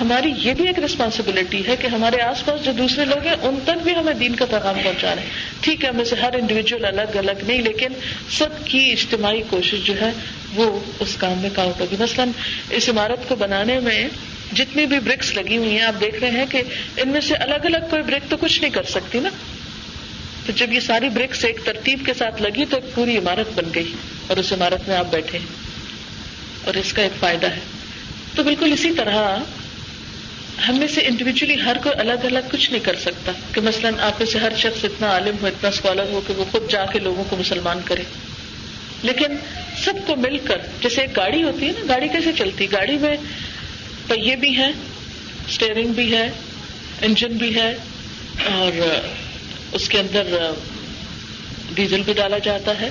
[0.00, 3.58] ہماری یہ بھی ایک ریسپانسبلٹی ہے کہ ہمارے آس پاس جو دوسرے لوگ ہیں، ان
[3.64, 5.28] تک بھی ہمیں دین کا پیغام پہنچا رہے ہیں۔
[5.60, 7.88] ٹھیک ہے ہمیں سے ہر انڈیویجل الگ الگ نہیں، لیکن
[8.30, 10.10] سب کی اجتماعی کوشش جو ہے،
[10.54, 12.28] وہ اس کام میں کاؤنٹ ہوگی۔ مثلاً
[12.70, 14.08] اس عمارت کو بنانے میں
[14.54, 16.62] جتنی بھی برکس لگی ہوئی ہیں، آپ دیکھ رہے ہیں کہ
[16.96, 19.28] ان میں سے الگ الگ کوئی برک تو کچھ نہیں کر سکتی نا۔
[20.46, 23.74] تو جب یہ ساری برکس ایک ترتیب کے ساتھ لگی تو ایک پوری عمارت بن
[23.74, 23.92] گئی
[24.26, 25.38] اور اس عمارت میں آپ بیٹھے
[26.64, 27.60] اور اس کا ایک فائدہ ہے۔
[28.34, 29.36] تو بالکل اسی طرح
[30.68, 34.12] ہم میں سے انڈیویجلی ہر کوئی الگ الگ کچھ نہیں کر سکتا کہ مثلاً آپ
[34.18, 36.98] میں سے ہر شخص اتنا عالم ہو، اتنا اسکالر ہو کہ وہ خود جا کے
[36.98, 38.02] لوگوں کو مسلمان کرے۔
[39.02, 39.36] لیکن
[39.84, 43.16] سب کو مل کر، جیسے ایک گاڑی ہوتی ہے نا، گاڑی کیسے چلتی؟ گاڑی میں
[44.12, 44.72] پہیے بھی ہیں
[45.48, 46.30] اسٹیئرنگ بھی ہے
[47.02, 47.74] انجن بھی ہے،
[48.44, 49.00] اور
[49.72, 50.50] اس کے اندر
[51.74, 52.90] ڈیزل بھی ڈالا جاتا ہے۔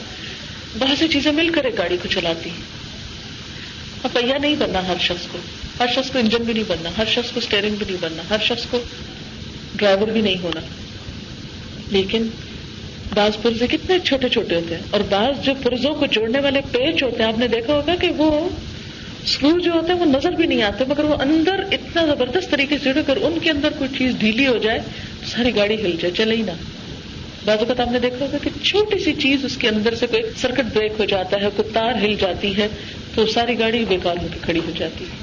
[0.79, 2.61] بہت سی چیزیں مل کر ایک گاڑی کو چلاتی ہیں۔
[4.01, 5.37] اور پہیا نہیں بننا ہر شخص کو۔
[5.79, 8.37] ہر شخص کو انجن بھی نہیں بننا، ہر شخص کو اسٹیئرنگ بھی نہیں بننا، ہر
[8.43, 8.81] شخص کو
[9.75, 10.61] ڈرائیور بھی نہیں ہونا۔
[11.87, 12.27] لیکن
[13.13, 17.03] بعض پرزے کتنے چھوٹے چھوٹے ہوتے ہیں۔ اور بعض جو پرزوں کو جوڑنے والے پیچ
[17.03, 18.49] ہوتے ہیں، آپ نے دیکھا ہوگا کہ وہ
[19.23, 22.77] اسکرو جو ہوتے ہیں وہ نظر بھی نہیں آتے مگر وہ اندر اتنا زبردست طریقے
[22.83, 24.79] سے اگر ان کے اندر کوئی چیز ڈھیلی ہو جائے
[25.21, 26.51] تو ساری گاڑی ہل جائے، چلے ہی نہ۔
[27.45, 30.23] بعض اوقات آپ نے دیکھا ہوگا کہ چھوٹی سی چیز اس کے اندر سے کوئی
[30.41, 32.67] سرکٹ بریک ہو جاتا ہے، کوئی تار ہل جاتی ہے
[33.15, 35.15] تو ساری گاڑی بےکار ہو کے کھڑی ہو جاتی ہے۔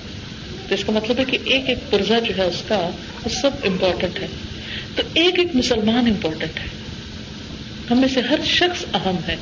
[0.69, 2.91] تو اس کا مطلب ہے کہ ایک ایک پرزا جو ہے اس کا،
[3.25, 4.27] وہ سب امپورٹنٹ ہے۔
[4.97, 6.69] تو ایک ایک مسلمان امپورٹنٹ ہے۔
[7.91, 9.37] ہم میں سے ہر شخص اہم ہے۔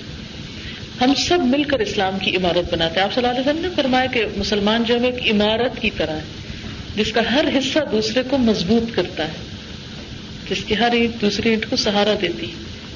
[1.01, 3.69] ہم سب مل کر اسلام کی عمارت بناتے ہیں۔ آپ صلی اللہ علیہ وسلم نے
[3.77, 6.23] فرمایا کہ مسلمان جو ہے ایک عمارت کی طرح ہے،
[6.97, 9.33] جس کا ہر حصہ دوسرے کو مضبوط کرتا ہے،
[10.51, 12.47] جس کی ہر ایک دوسری اینٹ کو سہارا دیتی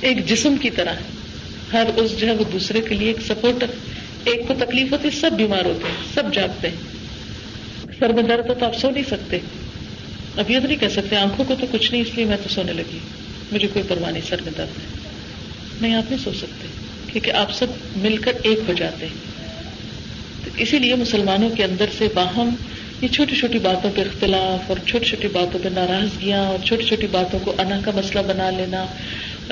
[0.00, 0.94] ایک جسم کی طرح
[1.72, 3.66] ہر اس جو ہے وہ دوسرے کے لیے ایک سپورٹر،
[4.24, 6.76] ایک کو تکلیف ہوتی سب بیمار ہوتے ہیں، سب جاگتے ہیں۔
[7.98, 9.38] سر میں درد ہو تو آپ سو نہیں سکتے۔
[10.36, 12.48] اب یہ تو نہیں کہہ سکتے، آنکھوں کو تو کچھ نہیں، اس لیے میں تو
[12.48, 12.98] سونے لگی۔
[13.52, 14.98] مجھے کوئی پرواہ نہیں، سر میں درد ہے۔
[15.80, 16.79] نہیں، آپ نہیں سو سکتے۔
[17.12, 19.30] کیونکہ آپ سب مل کر ایک ہو جاتے ہیں۔
[20.44, 22.54] تو اسی لیے مسلمانوں کے اندر سے باہم
[23.00, 27.06] یہ چھوٹی چھوٹی باتوں پہ اختلاف اور چھوٹی چھوٹی باتوں پہ ناراضگیاں اور چھوٹی چھوٹی
[27.06, 28.86] باتوں کو انا کا مسئلہ بنا لینا،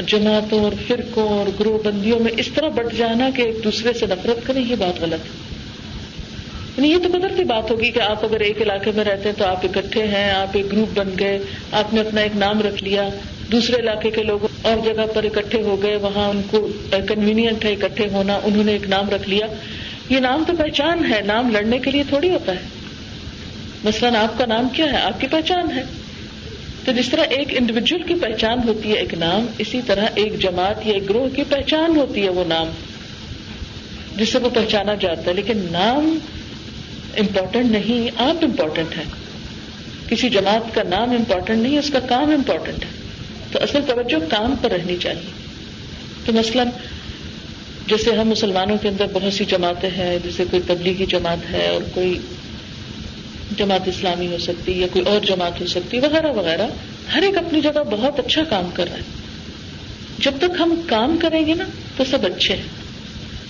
[0.06, 4.06] جماعتوں اور فرقوں اور گروہ بندیوں میں اس طرح بٹ جانا کہ ایک دوسرے سے
[4.06, 5.48] نفرت کریں، یہ بات غلط ہے۔
[6.76, 9.44] یعنی یہ تو قدرتی بات ہوگی کہ آپ اگر ایک علاقے میں رہتے ہیں تو
[9.44, 11.38] آپ اکٹھے ہیں، آپ ایک گروپ بن گئے،
[11.72, 13.08] آپ نے اپنا ایک نام رکھ لیا۔
[13.52, 17.72] دوسرے علاقے کے لوگ اور جگہ پر اکٹھے ہو گئے، وہاں ان کو کنوینئنٹ ہے
[17.72, 19.46] اکٹھے ہونا، انہوں نے ایک نام رکھ لیا۔
[20.08, 22.60] یہ نام تو پہچان ہے، نام لڑنے کے لیے تھوڑی ہوتا ہے۔
[23.84, 25.82] مثلاً آپ کا نام کیا ہے؟ آپ کی پہچان ہے۔
[26.84, 30.86] تو جس طرح ایک انڈیویجل کی پہچان ہوتی ہے ایک نام، اسی طرح ایک جماعت
[30.86, 32.68] یا ایک گروہ کی پہچان ہوتی ہے وہ نام،
[34.16, 36.18] جس سے وہ پہچانا جاتا ہے۔ لیکن نام
[37.18, 39.04] امپورٹنٹ نہیں، آپ امپورٹنٹ ہے
[40.08, 42.97] کسی جماعت کا نام امپورٹنٹ نہیں، اس کا کام امپورٹنٹ ہے۔
[43.52, 45.30] تو اصل توجہ کام پر رہنی چاہیے۔
[46.26, 46.68] تو مثلاً
[47.86, 51.80] جیسے ہم مسلمانوں کے اندر بہت سی جماعتیں ہیں، جیسے کوئی تبلیغی جماعت ہے اور
[51.94, 52.18] کوئی
[53.58, 56.66] جماعت اسلامی ہو سکتی یا کوئی اور جماعت ہو سکتی، وغیرہ وغیرہ۔
[57.14, 59.02] ہر ایک اپنی جگہ بہت اچھا کام کر رہا ہے۔
[60.18, 61.64] جب تک ہم کام کریں گے نا،
[61.96, 62.62] تو سب اچھے ہیں۔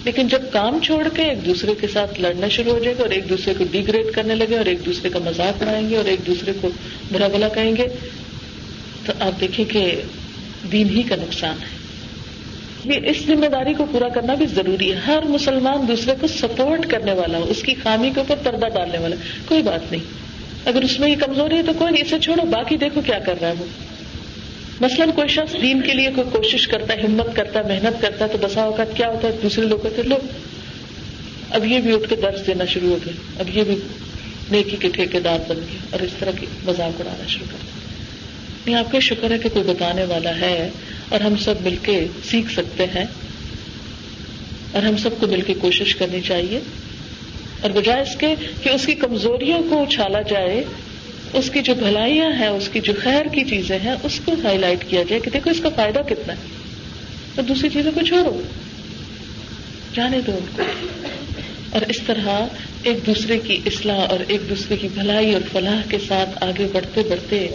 [0.05, 3.11] لیکن جب کام چھوڑ کے ایک دوسرے کے ساتھ لڑنا شروع ہو جائے گا اور
[3.11, 6.27] ایک دوسرے کو ڈیگریڈ کرنے لگے اور ایک دوسرے کا مذاق بنائیں گے اور ایک
[6.27, 6.69] دوسرے کو
[7.13, 7.87] برا بلا کہیں گے
[9.09, 10.01] تو آپ دیکھیں کہ
[10.73, 11.79] دین ہی کا نقصان ہے۔
[12.85, 16.87] یہ اس ذمہ داری کو پورا کرنا بھی ضروری ہے۔ ہر مسلمان دوسرے کو سپورٹ
[16.87, 19.17] کرنے والا ہو، اس کی خامی کے اوپر پردہ ڈالنے والا
[19.49, 20.05] کوئی بات نہیں۔
[20.65, 23.35] اگر اس میں یہ کمزوری ہے تو کوئی نہیں، اسے چھوڑو، باقی دیکھو کیا کر
[23.41, 23.65] رہا ہے وہ۔
[24.81, 28.25] مثلاً کوئی شخص دین کے لیے کوئی کوشش کرتا ہے، ہمت کرتا ہے، محنت کرتا
[28.25, 30.27] ہے، تو بسا اوقات کیا ہوتا ہے؟ دوسرے لوگ کہتے لوگ
[31.51, 33.77] اب یہ بھی اٹھ کے درس دینا شروع ہو گئے اب یہ بھی
[34.51, 37.78] نیکی کے ٹھیکے دار بن گئے اور اس طرح کی مذاق اڑانا شروع کر دیا۔
[38.75, 40.71] آپ کا شکر ہے کہ کوئی بتانے والا ہے
[41.09, 43.05] اور ہم سب مل کے سیکھ سکتے ہیں
[44.73, 46.61] اور ہم سب کو مل کے کوشش کرنی چاہیے۔
[47.61, 50.65] اور بجائے اس کے کہ اس کی کمزوریوں کو اچھالا جائے،
[51.33, 54.59] اس کی جو بھلائیاں ہیں، اس کی جو خیر کی چیزیں ہیں، اس کو ہائی
[54.59, 56.39] لائٹ کیا جائے کہ دیکھو اس کا فائدہ کتنا ہے۔
[57.37, 58.41] اور دوسری چیزوں کو چھوڑو
[59.95, 60.63] جانے دو ان کو۔
[61.71, 62.47] اور اس طرح
[62.83, 67.03] ایک دوسرے کی اصلاح اور ایک دوسرے کی بھلائی اور فلاح کے ساتھ آگے بڑھتے
[67.11, 67.49] بڑھتے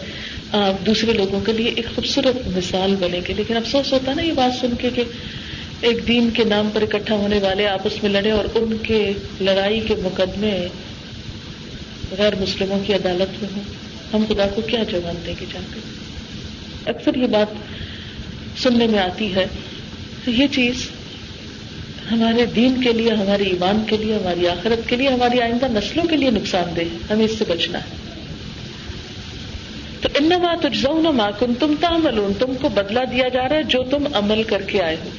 [0.86, 4.32] دوسرے لوگوں کے لیے ایک خوبصورت مثال بنے گی۔ لیکن افسوس ہوتا ہے نا یہ
[4.32, 5.04] بات سن کے کہ
[5.82, 9.80] ایک دین کے نام پر اکٹھا ہونے والے آپس میں لڑے اور ان کے لڑائی
[9.80, 10.68] کے مقدمے
[12.18, 13.64] غیر مسلموں کی عدالت میں ہوں۔
[14.14, 15.80] ہم خدا کو کیا جواب دیں گے جا کر
[16.90, 17.48] اکثر یہ بات
[18.64, 19.46] سننے میں آتی ہے۔
[20.26, 20.90] تو یہ چیز
[22.12, 26.04] ہمارے دین کے لیے، ہمارے ایمان کے لیے، ہماری آخرت کے لیے، ہماری آئندہ نسلوں
[26.04, 28.03] کے لیے نقصان دہ ہمیں اس سے بچنا ہے۔
[30.04, 33.84] تو ان تجزون ما کن تم تعملون، تم کو بدلا دیا جا رہا ہے جو
[33.84, 35.10] تم عمل کر کے آئے ہو۔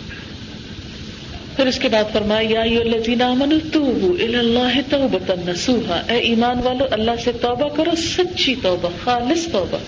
[1.57, 6.59] پھر اس کے بعد فرمایا، یا الذین آمنوا توبوا الی اللہ توبۃ نصوحا۔ اے ایمان
[6.65, 9.79] والو، اللہ سے توبہ کرو، سچی توبہ، خالص توبہ۔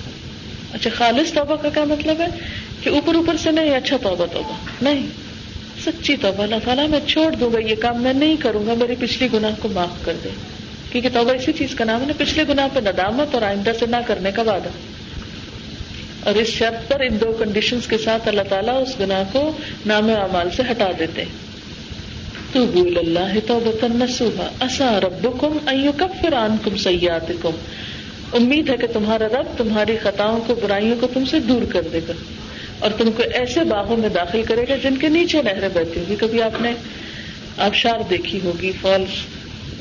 [0.73, 2.27] اچھا خالص توبہ کا کیا مطلب ہے؟
[2.81, 5.07] کہ اوپر اوپر سے نہیں اچھا توبہ توبہ۔ نہیں،
[5.85, 8.95] سچی توبہ، اللہ تعالیٰ میں چھوڑ دوں گا، یہ کام میں نہیں کروں گا میری
[8.99, 10.56] پچھلی گناہ کو معاف کر دے۔
[11.01, 13.97] کیونکہ توبہ اسی چیز کا نام ہے پچھلے گنا پہ ندامت اور آئندہ سے نہ
[14.07, 14.69] کرنے کا وعدہ۔
[16.25, 20.11] اور اس شرط پر ان دو کنڈیشن کے ساتھ اللہ تعالیٰ اس گناہ کو نام
[20.11, 21.25] اعمال سے ہٹا دیتے
[22.53, 25.59] تو بول اللہ تو نسوہا اصا رب کم
[25.97, 27.51] کب فران کم سیات کم
[28.33, 32.01] امید ہے کہ تمہارا رب تمہاری خطاؤں کو، برائیوں کو تم سے دور کر دے
[32.09, 32.13] گا۔
[32.79, 36.17] اور تم کو ایسے باغوں میں داخل کرے گا جن کے نیچے نہریں بہتی ہوگی۔
[36.17, 36.73] کبھی آپ نے
[37.57, 39.36] آبشار دیکھی ہوگی، فالس۔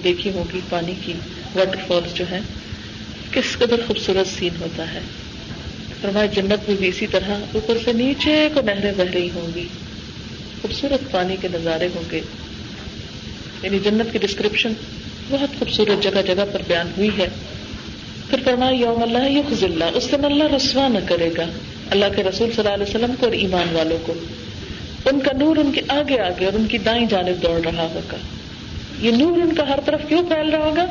[0.05, 1.13] دیکھی ہوگی، پانی کی
[1.55, 2.39] واٹر فالس جو ہے
[3.31, 4.99] کس قدر خوبصورت سین ہوتا ہے۔
[6.01, 9.67] فرمایا، جنت میں بھی اسی طرح، اوپر سے نیچے کو نہریں بہ رہی ہوں گی۔
[10.61, 12.21] خوبصورت پانی کے نظارے ہوں گے۔
[13.63, 14.73] یعنی جنت کی ڈسکرپشن
[15.29, 17.27] بہت خوبصورت جگہ جگہ پر بیان ہوئی ہے۔
[18.29, 21.45] پھر فرمایا، یوم اللہ یخز اللہ، اس دن اللہ رسوا نہ کرے گا۔
[21.89, 24.13] اللہ کے رسول صلی اللہ علیہ وسلم کو اور ایمان والوں کو۔
[25.05, 28.17] ان کا نور ان کے آگے آگے اور ان کی دائیں جانب دوڑ رہا ہوگا۔
[29.01, 30.85] یہ نور ان کا ہر طرف کیوں پھیل رہا ہوگا؟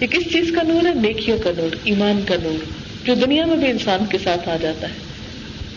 [0.00, 2.64] یہ کس چیز کا نور ہے؟ نیکیوں کا نور، ایمان کا نور،
[3.06, 4.94] جو دنیا میں بھی انسان کے ساتھ آ جاتا ہے۔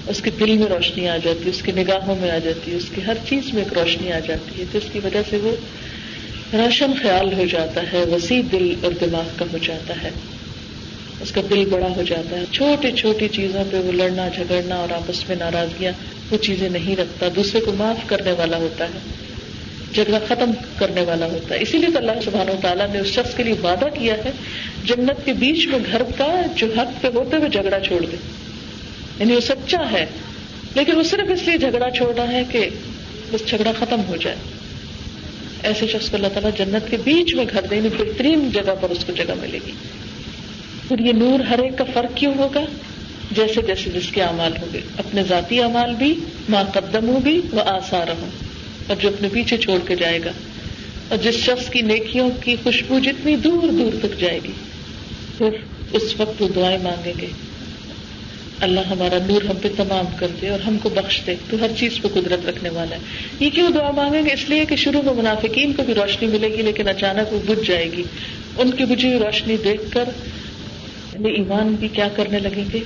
[0.07, 2.77] اس کے دل میں روشنی آ جاتی ہے، اس کی نگاہوں میں آ جاتی ہے،
[2.77, 5.55] اس کی ہر چیز میں ایک روشنی آ جاتی ہے۔ جس کی وجہ سے وہ
[6.55, 10.09] روشن خیال ہو جاتا ہے، وسیع دل اور دماغ کا ہو جاتا ہے۔
[11.21, 14.91] اس کا دل بڑا ہو جاتا ہے۔ چھوٹی چھوٹی چیزوں پہ وہ لڑنا، جھگڑنا اور
[14.91, 15.91] آپس میں ناراضگیاں،
[16.31, 19.22] وہ چیزیں نہیں رکھتا۔ دوسرے کو معاف کرنے والا ہوتا ہے۔
[19.93, 23.07] جھگڑا ختم کرنے والا ہوتا ہے۔ اسی لیے تو اللہ سبحانہ و تعالیٰ نے اس
[23.07, 24.31] شخص کے لیے وعدہ کیا ہے،
[24.83, 28.17] جنت کے بیچ میں گھر کا جو حق پہ ہوتے ہوئے جھگڑا چھوڑ دے۔
[29.19, 30.05] یعنی وہ سچا ہے،
[30.75, 32.69] لیکن وہ صرف اس لیے جھگڑا چھوڑ رہا ہے کہ
[33.31, 34.35] بس جھگڑا ختم ہو جائے۔
[35.63, 38.89] ایسے شخص کو اللہ تعالیٰ جنت کے بیچ میں گھر دے یعنی بہترین جگہ پر
[38.89, 39.71] اس کو جگہ ملے گی۔
[40.87, 42.61] پھر یہ نور ہر ایک کا فرق کیوں ہوگا؟
[43.31, 46.15] جیسے جیسے جس کے اعمال ہوں گے۔ اپنے ذاتی اعمال بھی
[46.49, 48.52] ماں قدم ہوں بھی وہ آسار ہوں۔
[48.87, 50.31] اور جو اپنے پیچھے چھوڑ کے جائے گا
[51.09, 54.51] اور جس شخص کی نیکیوں کی خوشبو جتنی دور دور تک جائے گی
[55.37, 55.49] پھر
[55.91, 57.27] اس وقت وہ دعائیں مانگیں گے۔
[58.59, 61.67] اللہ ہمارا نور ہم پہ تمام کر دے اور ہم کو بخش دے۔ تو ہر
[61.77, 63.01] چیز پہ قدرت رکھنے والا ہے۔
[63.39, 66.47] یہ کیوں دعا مانگیں گے؟ اس لیے کہ شروع میں منافقین کو بھی روشنی ملے
[66.47, 68.03] گی، لیکن اچانک وہ بجھ جائے گی۔
[68.57, 70.03] ان کی بجھی ہوئی روشنی دیکھ کر
[71.13, 72.79] یعنی ایمان بھی کیا کرنے لگیں گے؟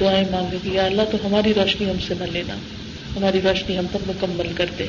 [0.00, 2.54] دعائیں مانگیں گے۔ یا اللہ تو ہماری روشنی ہم سے نہ لینا،
[3.16, 4.86] ہماری روشنی ہم پر مکمل کر دے۔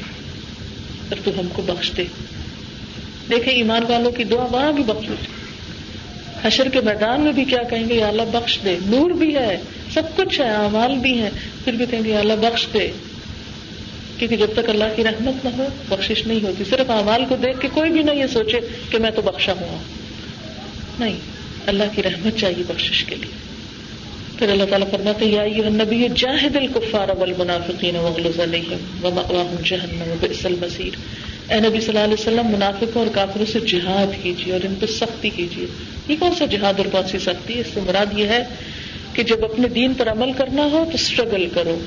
[1.12, 2.04] اور تو ہم کو بخش دے۔
[3.30, 5.08] دیکھیں، ایمان والوں کی دعا وہاں بھی بخش
[6.44, 9.58] حشر کے میدان میں بھی کیا کہیں گے، یا اللہ بخش دے۔ نور بھی ہے،
[9.94, 11.30] سب کچھ ہے، اعمال بھی ہے
[11.64, 12.92] پھر بھی کہیں گے، یا اللہ بخش دے۔
[14.18, 17.60] کیونکہ جب تک اللہ کی رحمت نہ ہو، بخشش نہیں ہوتی۔ صرف اعمال کو دیکھ
[17.60, 18.60] کے کوئی بھی نہ یہ سوچے
[18.90, 19.78] کہ میں تو بخشا ہوا
[21.00, 21.16] نہیں،
[21.66, 23.51] اللہ کی رحمت چاہیے بخشش کے لیے۔
[24.42, 30.46] پھر اللہ تعالیٰ فرماتے یا یہ نبی جاہد الکفار والمنافقین وغلظ علیہم ومأواہم جہنم وبئس
[30.46, 30.90] المصیر۔
[31.52, 34.86] اے نبی صلی اللہ علیہ وسلم، منافقوں اور کافروں سے جہاد کیجیے اور ان پہ
[34.86, 35.66] سختی کیجیے۔
[36.08, 38.44] یہ کون سا جہاد اور کون سی سختی اس سے مراد یہ ہے
[39.14, 41.78] کہ جب اپنے دین پر عمل کرنا ہو تو اسٹرگل کرو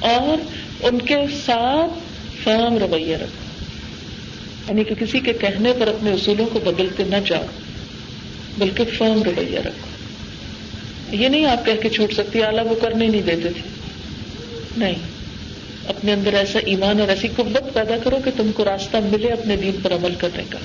[0.00, 0.42] اور
[0.84, 1.16] ان کے
[1.46, 1.98] ساتھ
[2.44, 3.64] فرم رویہ رکھو۔
[4.68, 7.46] یعنی کہ کسی کے کہنے پر اپنے اصولوں کو بدلتے نہ جاؤ،
[8.58, 9.95] بلکہ فرم رویہ رکھو۔
[11.10, 13.68] یہ نہیں آپ کہہ کے چھوٹ سکتی، اعلیٰ وہ کرنے نہیں دیتے تھے۔
[14.76, 14.94] نہیں۔
[15.88, 19.56] اپنے اندر ایسا ایمان اور ایسی قوت پیدا کرو کہ تم کو راستہ ملے اپنے
[19.56, 20.58] دین پر عمل کرنے کا۔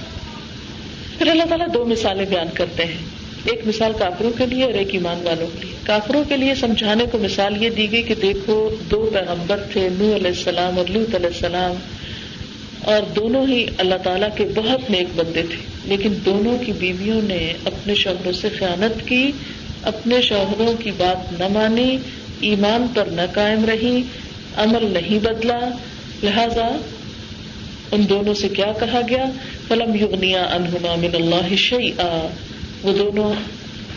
[1.17, 2.97] پھر اللہ تعالیٰ دو مثالیں بیان کرتے ہیں۔
[3.45, 7.05] ایک مثال کافروں کے لیے اور ایک ایمان والوں کے لیے۔ کافروں کے لیے سمجھانے
[7.11, 11.15] کو مثال یہ دی گئی کہ دیکھو، دو پیغمبر تھے نو علیہ السلام اور لوت
[11.15, 11.71] علیہ السلام۔
[12.81, 17.53] اور دونوں ہی اللہ تعالیٰ کے بہت نیک بندے تھے۔ لیکن دونوں کی بیویوں نے
[17.65, 19.31] اپنے شوہروں سے خیانت کی
[19.83, 21.97] اپنے شوہروں کی بات نہ مانی،
[22.39, 24.01] ایمان پر نہ قائم رہی
[24.55, 25.59] عمل نہیں بدلا۔
[26.23, 26.69] لہذا
[27.91, 29.25] ان دونوں سے کیا کہا گیا؟
[29.67, 32.27] فلم یغنیا انہما من اللہ شیئا
[32.83, 33.33] وہ دونوں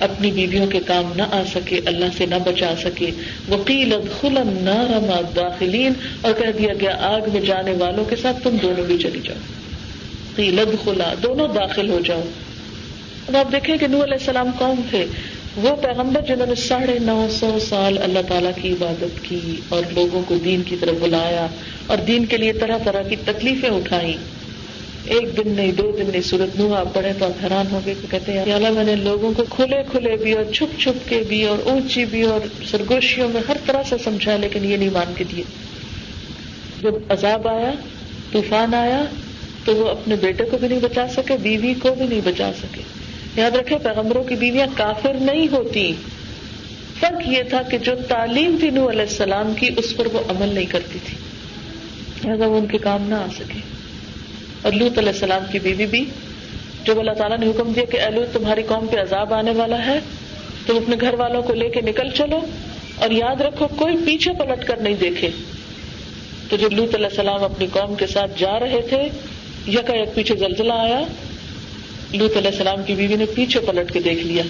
[0.00, 3.10] اپنی بیویوں کے کام نہ آ سکے، اللہ سے نہ بچا سکے۔
[3.50, 8.56] وکیل خلن نہ داخلین اور کہہ دیا گیا، آگ میں جانے والوں کے ساتھ تم
[8.62, 9.36] دونوں بھی چلی جاؤ۔
[10.36, 12.22] قیلد خلا دونوں داخل ہو جاؤ۔
[13.28, 15.06] اب آپ دیکھیں کہ نور علیہ السلام کون تھے۔
[15.56, 20.22] وہ پیغمبر جنہوں نے ساڑھے نو سو سال اللہ تعالیٰ کی عبادت کی اور لوگوں
[20.28, 21.46] کو دین کی طرف بلایا
[21.86, 24.16] اور دین کے لیے طرح طرح کی تکلیفیں اٹھائی
[25.04, 27.94] ایک دن نہیں، دو دن نہیں سورت نو آپ پڑھے تو آپ حیران ہو گئے
[28.02, 31.22] کہ کہتے ہیں اللہ میں نے لوگوں کو کھلے کھلے بھی اور چھپ چھپ کے
[31.28, 32.40] بھی اور اونچی بھی اور
[32.70, 35.42] سرگوشیوں میں ہر طرح سے سمجھا لیکن یہ نہیں مان کے دیے۔
[36.82, 37.70] جب عذاب آیا،
[38.32, 39.04] طوفان آیا،
[39.64, 42.80] تو وہ اپنے بیٹے کو بھی نہیں بچا سکے، بیوی کو بھی نہیں بچا سکے۔
[43.36, 45.92] یاد رکھے پیغمبروں کی بیویاں کافر نہیں ہوتی۔
[47.00, 50.48] فرق یہ تھا کہ جو تعلیم تھی نو علیہ السلام کی، اس پر وہ عمل
[50.48, 51.16] نہیں کرتی تھی۔
[52.24, 53.58] لہٰذا وہ ان کے کام نہ آ سکے۔
[54.62, 56.04] اور لوت علیہ السلام کی بیوی بھی،
[56.84, 60.00] جب اللہ تعالیٰ نے حکم دیا کہ الو تمہاری قوم پہ عذاب آنے والا ہے،
[60.66, 62.40] تم اپنے گھر والوں کو لے کے نکل چلو۔
[62.96, 65.30] اور یاد رکھو، کوئی پیچھے پلٹ کر نہیں دیکھے۔
[66.50, 69.08] تو جب لوت علیہ السلام اپنی قوم کے ساتھ جا رہے تھے،
[69.68, 71.00] یکا یک پیچھے زلزلہ آیا۔
[72.16, 74.42] لوت علیہ السلام کی بیوی نے پیچھے پلٹ کے دیکھ لیا۔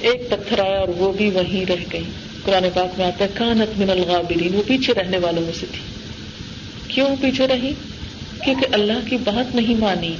[0.00, 2.02] ایک پتھر آیا اور وہ بھی وہیں رہ گئی۔
[2.44, 5.80] قرآن پاک میں آتا ہے، کانت من الغابرین وہ پیچھے رہنے والوں میں سے تھی۔
[6.88, 7.72] کیوں پیچھے رہی؟
[8.44, 10.16] کیونکہ اللہ کی بات نہیں مانی۔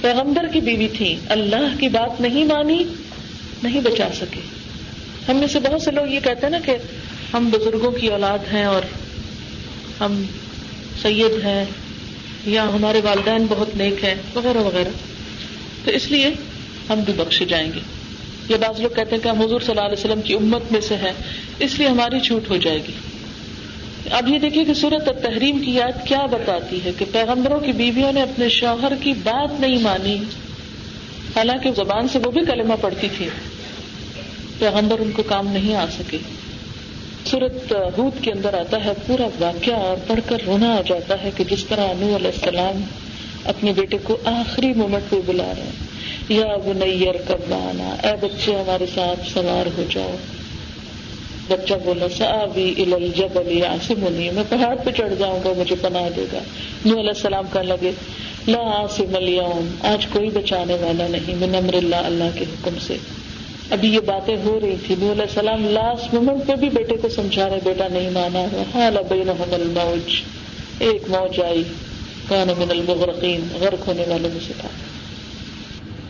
[0.00, 2.84] پیغمبر کی بیوی تھی، اللہ کی بات نہیں مانی،
[3.62, 4.40] نہیں بچا سکے۔
[5.28, 6.76] ہم میں سے بہت سے لوگ یہ کہتے ہیں نا کہ
[7.34, 8.82] ہم بزرگوں کی اولاد ہیں اور
[10.00, 10.22] ہم
[11.02, 11.64] سید ہیں
[12.46, 15.11] یا ہمارے والدین بہت نیک ہیں، وغیرہ وغیرہ۔
[15.84, 16.28] تو اس لیے
[16.90, 17.80] ہم بھی بخشے جائیں گے۔
[18.48, 20.80] یہ بعض لوگ کہتے ہیں کہ ہم حضور صلی اللہ علیہ وسلم کی امت میں
[20.80, 21.12] سے ہیں،
[21.58, 22.92] اس لیے ہماری چھوٹ ہو جائے گی۔
[24.10, 28.12] اب یہ دیکھیے کہ صورت تحریم کی یاد کیا بتاتی ہے کہ پیغمبروں کی بیویوں
[28.12, 30.16] نے اپنے شوہر کی بات نہیں مانی۔
[31.36, 33.28] حالانکہ زبان سے وہ بھی کلمہ پڑتی تھی۔
[34.58, 36.18] پیغمبر ان کو کام نہیں آ سکے۔
[37.26, 41.30] سورت ہود کے اندر آتا ہے پورا واقعہ اور پڑھ کر رونا آ جاتا ہے
[41.36, 42.82] کہ جس طرح انو علیہ السلام
[43.44, 45.92] اپنے بیٹے کو آخری مومنٹ پہ بلا رہے ہیں۔
[46.28, 50.14] یا بنیر کب آنا اے بچے ہمارے ساتھ سوار ہو جاؤ۔
[51.48, 52.74] بچہ بولا سابی
[53.16, 56.38] جب علی آسم ہونی میں پہاڑ پہ چڑھ جاؤں گا، مجھے پناہ دے گا۔
[56.86, 57.90] نو علیہ السلام کہنے لگے،
[58.48, 62.96] لا آسم اليوم آج کوئی بچانے والا نہیں، من امر اللہ اللہ کے حکم سے۔
[63.70, 67.08] ابھی یہ باتیں ہو رہی تھی نو علیہ السلام لاسٹ مومنٹ پہ بھی بیٹے کو
[67.08, 70.12] سمجھا رہے، بیٹا نہیں مانا حال بینہم الموج،
[70.78, 71.62] ایک موج آئی۔
[72.28, 74.68] کان من المغرقین، غرق ہونے والوں میں سے تھا۔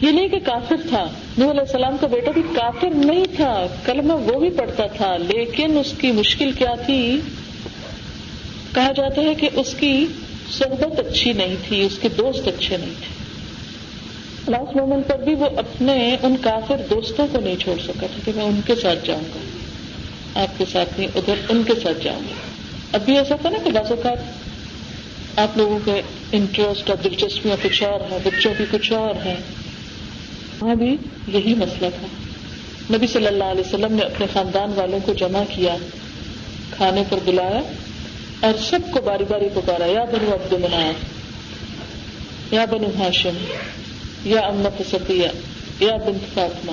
[0.00, 1.08] یہ نہیں کہ کافر تھا۔
[1.38, 5.78] نور علیہ السلام کا بیٹا بھی کافر نہیں تھا، کلمہ وہ بھی پڑھتا تھا، لیکن
[5.78, 7.20] اس کی مشکل کیا تھی؟
[8.74, 10.06] کہا جاتا ہے کہ اس کی
[10.58, 13.22] صحبت اچھی نہیں تھی، اس کے دوست اچھے نہیں تھے۔
[14.50, 18.32] لاسٹ مومنٹ پر بھی وہ اپنے ان کافر دوستوں کو نہیں چھوڑ سکا تھا کہ
[18.36, 19.38] میں ان کے ساتھ جاؤں گا۔
[20.42, 22.34] آپ کے ساتھ نہیں، ادھر ان کے ساتھ جاؤں گا۔
[22.92, 24.41] اب بھی ایسا تھا نا کہ بعض اوقات
[25.36, 26.02] آپ لوگوں کے
[26.32, 29.36] انٹرسٹ اور دلچسپیاں کچھ اور ہیں بچوں کی کچھ اور ہیں
[30.60, 30.96] وہاں بھی
[31.28, 32.06] یہی مسئلہ تھا۔
[32.96, 35.76] نبی صلی اللہ علیہ وسلم نے اپنے خاندان والوں کو جمع کیا،
[36.70, 37.60] کھانے پر بلایا
[38.40, 41.04] اور سب کو باری باری پکارا، یا بنو عبد مناف
[42.52, 43.44] یا بنو ہاشم،
[44.24, 45.28] یا امت ستیہ
[45.80, 46.72] یا بنت فاطمہ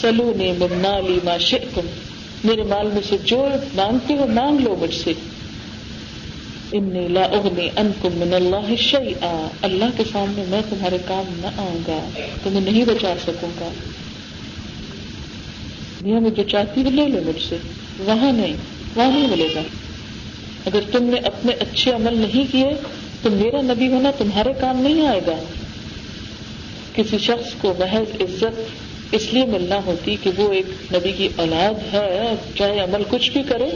[0.00, 1.86] سلو نے منا لی ما شئتم،
[2.44, 5.12] میرے مال میں سے جو مانگتے ہو مانگ لو مجھ سے۔
[6.72, 11.78] انی لا اغنی انکم من اللہ شیئا اللہ کے سامنے میں تمہارے کام نہ آؤں
[11.88, 12.08] گا.
[12.42, 13.68] تمہیں نہیں بچا سکوں گا.
[16.00, 17.56] دنیا میں جو چاہتی ہے لے لو مجھ سے.
[17.98, 18.54] وہاں نہیں.
[18.96, 19.60] وہاں نہیں ملے گا.
[20.66, 22.70] اگر تم نے اپنے اچھے عمل نہیں کیے
[23.22, 25.36] تو میرا نبی ہونا تمہارے کام نہیں آئے گا.
[26.92, 28.60] کسی شخص کو محض عزت
[29.12, 33.42] اس لیے ملنا ہوتی کہ وہ ایک نبی کی اولاد ہے، چاہے عمل کچھ بھی
[33.42, 33.70] کرے.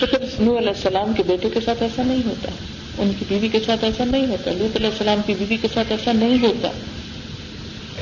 [0.00, 2.50] تو پھر نو علیہ السلام کے بیٹے کے ساتھ ایسا نہیں ہوتا۔
[2.98, 5.92] ان کی بیوی کے ساتھ ایسا نہیں ہوتا۔ لوت علیہ السلام کی بیوی کے ساتھ
[5.92, 6.68] ایسا نہیں ہوتا۔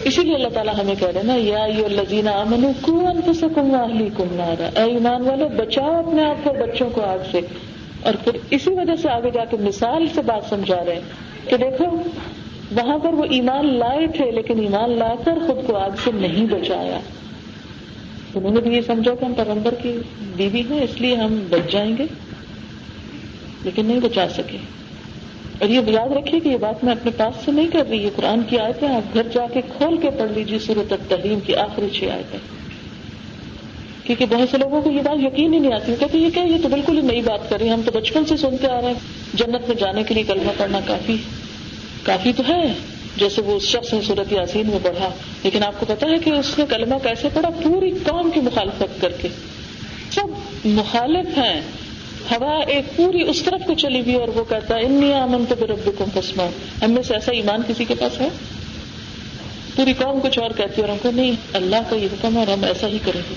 [0.05, 4.83] اسی لیے اللہ تعالیٰ ہمیں کہہ رہے نا، یا لذینا امن کو انفسکم واہلیکم نارا۔
[4.83, 7.41] اے ایمان والو، بچاؤ اپنے آپ کو، بچوں کو آگ سے۔
[8.03, 11.01] اور پھر اسی وجہ سے آگے جا کے مثال سے بات سمجھا رہے ہیں
[11.51, 11.85] کہ دیکھو،
[12.73, 16.47] وہاں پر وہ ایمان لائے تھے، لیکن ایمان لا کر خود کو آگ سے نہیں
[16.47, 17.01] بچایا۔
[18.35, 19.99] انہوں نے بھی یہ سمجھا کہ ہم پیغمبر کی
[20.37, 22.05] بیوی ہیں، اس لیے ہم بچ جائیں گے،
[23.64, 24.57] لیکن نہیں بچا سکے۔
[25.59, 28.11] اور یہ یاد رکھیے کہ یہ بات میں اپنے پاس سے نہیں کر رہی، یہ
[28.16, 31.87] قرآن کی آیتیں آپ گھر جا کے کھول کے پڑھ لیجیے صورت تحریم کی آخری
[31.93, 32.39] چھ آیتیں۔
[34.05, 36.57] کیونکہ بہت سے لوگوں کو یہ بات یقین ہی نہیں آتی کہتے یہ کہ یہ
[36.62, 38.95] تو بالکل ہی نئی بات کر رہی ہم تو بچپن سے سنتے آ رہے ہیں۔
[39.35, 41.16] جنت میں جانے کے لیے کلمہ پڑھنا کافی
[42.03, 42.72] کافی تو ہے۔
[43.19, 45.09] جیسے وہ اس شخص نے صورت یاسین میں پڑھا۔
[45.43, 49.01] لیکن آپ کو پتا ہے کہ اس نے کلمہ کیسے پڑھا؟ پوری قوم کی مخالفت
[49.01, 49.29] کر کے۔
[50.11, 50.27] سب
[50.64, 51.61] مخالف ہیں۔
[52.31, 55.55] ہوا ایک پوری اس طرف کو چلی ہوئی اور وہ کہتا ہے انی امن تو
[55.66, 56.41] رب کو قسم
[56.85, 58.29] ہم میں سے ایسا ایمان کسی کے پاس ہے؟
[59.77, 62.39] پوری قوم کچھ اور کہتی ہے اور ہم کو نہیں، اللہ کا یہ حکم ہے
[62.39, 63.35] اور ہم ایسا ہی کریں گے۔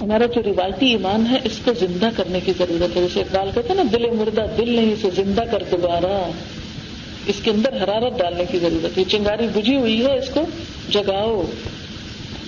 [0.00, 3.68] ہمارا جو روایتی ایمان ہے، اس کو زندہ کرنے کی ضرورت ہے۔ جیسے اقبال کہتے
[3.68, 6.30] ہیں نا، دل مردہ دل نہیں، اسے زندہ کر دوبارہ۔
[7.28, 10.40] اس کے اندر حرارت ڈالنے کی ضرورت ہے۔ چنگاری بجھی ہوئی ہے، اس کو
[10.88, 11.42] جگاؤ۔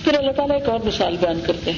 [0.03, 1.77] پھر اللہ تعالیٰ ایک اور مثال بیان کرتے ہیں۔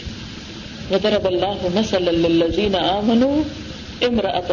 [0.91, 3.41] وزرب اللہ نسل الزین آمن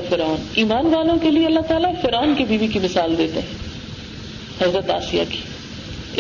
[0.09, 3.71] فرعون۔ ایمان والوں کے لیے اللہ تعالیٰ فرعون کی بیوی کی مثال دیتے ہیں۔
[4.69, 5.39] حضرت آسیہ کی۔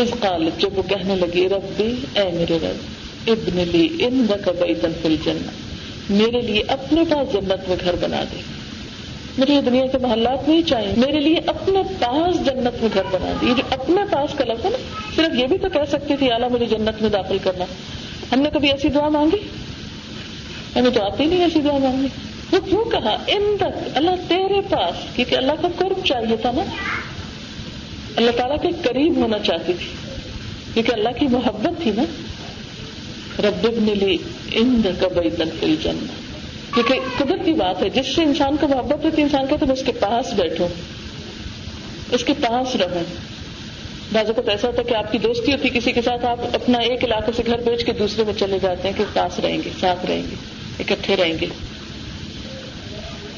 [0.00, 1.82] اس قالت، جب وہ کہنے لگی رب،
[2.14, 2.76] اے میرے رب،
[3.26, 5.50] ابن لی ان بیتن فی الجنہ۔
[6.10, 8.59] میرے لیے اپنے پاس جنت میں گھر بنا دے۔
[9.40, 13.32] مجھے یہ دنیا کے محلات نہیں چاہیے میرے لیے اپنے پاس جنت میں گھر بنا
[13.40, 14.78] دی۔ جو اپنے پاس کا لفظ ہے نا،
[15.16, 17.64] صرف یہ بھی تو کہہ سکتی تھی اعلیٰ مجھے جنت میں داخل کرنا۔
[18.32, 19.36] ہم نے کبھی ایسی دعا مانگی؟
[20.76, 22.06] ہمیں تو آتی نہیں ایسی دعا مانگی
[22.52, 26.62] وہ کیوں کہا؟ ان تک، اللہ تیرے پاس، کیونکہ اللہ کا قرب چاہیے تھا نا۔
[28.16, 29.86] اللہ تعالیٰ کے قریب ہونا چاہتی تھی،
[30.74, 32.02] کیونکہ اللہ کی محبت تھی نا۔
[33.38, 33.66] رب
[34.02, 34.18] لی
[34.52, 36.29] ان کا بئی تنفل جنت
[36.74, 39.74] کیونکہ قدرت کی بات ہے، جس سے انسان کو محبت ہوتی ہے، انسان کہتے میں
[39.74, 40.68] اس کے پاس بیٹھوں،
[42.10, 43.04] اس کے پاس رہوں۔
[44.12, 46.78] بعض اوقات ایسا ہوتا ہے کہ آپ کی دوستی ہوتی کسی کے ساتھ، آپ اپنا
[46.78, 49.70] ایک علاقے سے گھر بیچ کے دوسرے میں چلے جاتے ہیں کہ پاس رہیں گے،
[49.80, 50.34] ساتھ رہیں گے،
[50.80, 51.46] اکٹھے رہیں گے۔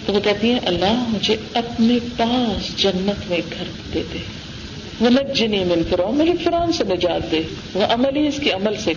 [0.06, 3.64] تو وہ کہتی ہیں، اللہ مجھے اپنے پاس جنت میں گھر
[3.94, 4.18] دے دے۔
[5.00, 7.42] وہ لگ جنی مل فرون مجھے فرون سے نجات دے۔
[7.74, 8.92] وہ عمل ہی اس کے عمل سے۔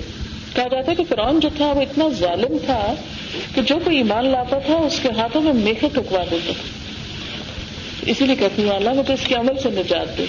[0.56, 2.94] کہا جاتا ہے کہ فرعون جو تھا وہ اتنا ظالم تھا
[3.56, 6.64] کہ جو کوئی ایمان لاتا تھا اس کے ہاتھوں میں میکے ٹکوا دیتا تھا۔
[8.06, 10.26] اسی لیے کہتی ہوں، اللہ مجھے اس کے عمل سے نجات دے۔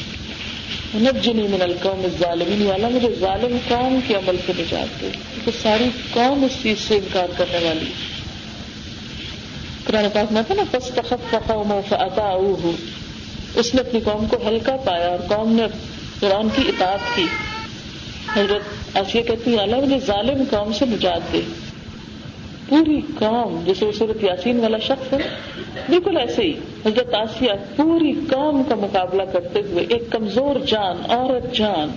[0.95, 5.85] نجنی من القوم الظالمین والا مجھے ظالم قوم کے عمل سے نجات دے۔ کیونکہ ساری
[6.11, 7.93] قوم اس چیز سے انکار کرنے والی
[9.85, 12.37] قرآن پاک میں تھا نا پس تخت قوم فاتا
[13.55, 15.63] اس نے اپنی قوم کو ہلکا پایا اور قوم نے
[16.21, 17.25] قرآن کی اطاعت کی۔
[18.37, 21.41] حضرت آسیہ کہتی ہیں، اللہ مجھے ظالم قوم سے نجات دے
[22.69, 25.19] پوری قوم جیسے صورت یاسین والا شخص ہے،
[25.89, 26.53] بالکل ایسے ہی۔
[26.87, 31.97] حضرت آسیہ پوری قوم کا مقابلہ کرتے ہوئے ایک کمزور جان، عورت جان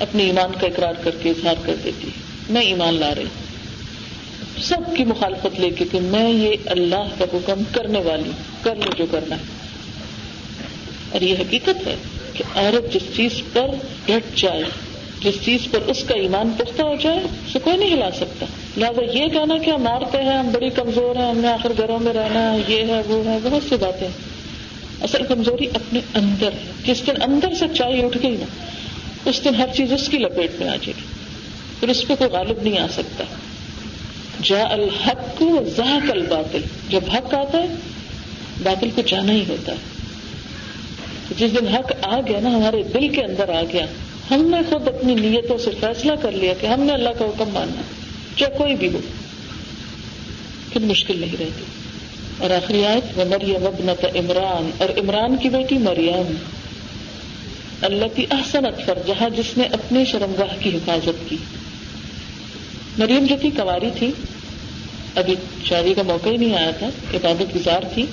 [0.00, 2.08] اپنے ایمان کا اقرار کر کے اظہار کر دیتی۔
[2.50, 3.24] میں ایمان لا رہی
[4.62, 8.30] سب کی مخالفت لے کے کہ میں یہ اللہ کا حکم کرنے والی
[8.62, 9.40] کر لو جو کرنا ہے۔
[11.12, 11.96] اور یہ حقیقت ہے
[12.32, 13.66] کہ عورت جس چیز پر
[14.06, 14.62] ڈٹ جائے
[15.22, 18.46] جس چیز پر اس کا ایمان پختہ ہو جائے، اسے کوئی نہیں ہلا سکتا۔
[18.76, 21.98] لہٰذا یہ کہنا کہ ہم مارتے ہیں، ہم بڑی کمزور ہیں، ہم نے آخر گھروں
[21.98, 24.08] میں رہنا ہے، یہ ہے، وہ ہے، بہت سی باتیں۔
[25.00, 28.44] اصل کمزوری اپنے اندر ہے۔ جس دن اندر سے چائے اٹھ گئی نا،
[29.24, 31.02] اس دن ہر چیز اس کی لپیٹ میں آ جائے گی۔
[31.80, 33.24] پھر اس پہ کوئی غالب نہیں آ سکتا۔
[34.42, 35.58] جا الحق کو
[36.12, 37.66] الباطل۔ جب حق آتا ہے،
[38.62, 39.76] باطل کو جانا ہی ہوتا ہے۔
[41.38, 43.86] جس دن حق آ گیا نا، ہمارے دل کے اندر آ گیا۔
[44.30, 47.48] ہم نے خود اپنی نیتوں سے فیصلہ کر لیا کہ ہم نے اللہ کا حکم
[47.52, 47.82] ماننا
[48.36, 48.98] چاہے کوئی بھی ہو۔
[50.72, 51.64] پھر مشکل نہیں رہتی۔
[52.38, 56.34] اور آخری آیت وہ مریم ابنت عمران۔ اور عمران کی بیٹی مریم۔
[57.82, 61.36] اللہ کی احسنت پر جہاں جس نے اپنی شرمگاہ کی حفاظت کی۔
[62.98, 64.10] مریم جو تھی کواری تھی۔
[65.14, 68.06] ابھی شادی کا موقع ہی نہیں آیا تھا، عبادت گزار تھی۔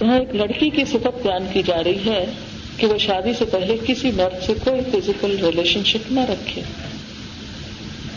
[0.00, 2.26] وہاں ایک لڑکی کی صفت بیان کی جا رہی ہے۔
[2.78, 6.62] کہ وہ شادی سے پہلے کسی مرد سے کوئی فزیکل ریلیشن شپ نہ رکھے۔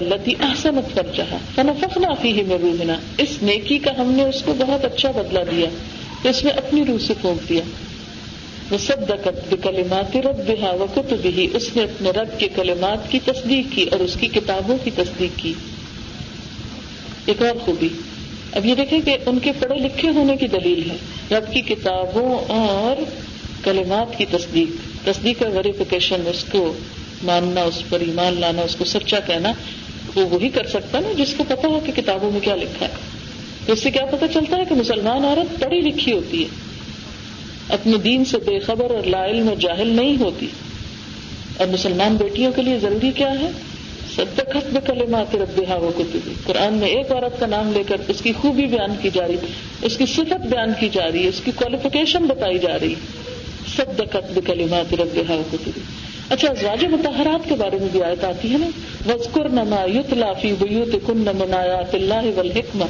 [0.01, 4.41] لتی احسنت پر چاہا فنفق نافی ہی میں روحنا۔ اس نیکی کا ہم نے اس
[4.41, 5.69] کو بہت اچھا بدلا دیا۔
[6.29, 7.61] اس نے اپنی روح سے پھونک دیا۔
[8.71, 13.19] وہ سب دقت کلمات رب بہا وقت بھی اس نے اپنے رب کے کلمات کی
[13.25, 15.53] تصدیق کی اور اس کی کتابوں کی تصدیق کی۔
[17.25, 17.89] ایک اور خوبی۔
[18.51, 20.95] اب یہ دیکھیں کہ ان کے پڑھے لکھے ہونے کی دلیل ہے۔
[21.35, 23.01] رب کی کتابوں اور
[23.63, 26.73] کلمات کی تصدیق تصدیق اور ویریفیکیشن اس کو
[27.23, 29.53] ماننا، اس پر ایمان لانا، اس کو سچا کہنا،
[30.15, 32.91] وہ وہی کر سکتا نا جس کو پتا ہو کہ کتابوں میں کیا لکھا ہے۔
[33.65, 36.47] تو اس سے کیا پتا چلتا ہے کہ مسلمان عورت پڑھی لکھی ہوتی ہے۔
[37.69, 40.47] اپنے دین سے بے خبر اور لا علم اور جاہل نہیں ہوتی۔
[41.57, 43.49] اور مسلمان بیٹیوں کے لیے ضروری کیا ہے؟
[44.15, 48.21] صدقت میں کلمات ربا وہ کتبی قرآن میں ایک عورت کا نام لے کر اس
[48.21, 49.35] کی خوبی بیان کی جا رہی،
[49.81, 53.20] اس کی صفت بیان کی جا رہی ہے اس کی کوالیفیکیشن بتائی جا رہی۔ سب
[53.79, 55.81] دقت بکلمات ربها وكتبه
[56.29, 58.67] اچھا ازواج متحرات کے بارے میں بھی آیت آتی ہے نا؟
[59.07, 62.85] وزقر نما یتلا فی بیوت کن من آیات اللہ والحکمہ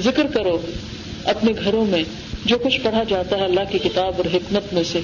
[0.00, 0.58] ذکر کرو
[1.24, 2.02] اپنے گھروں میں
[2.44, 5.00] جو کچھ پڑھا جاتا ہے اللہ کی کتاب اور حکمت میں سے۔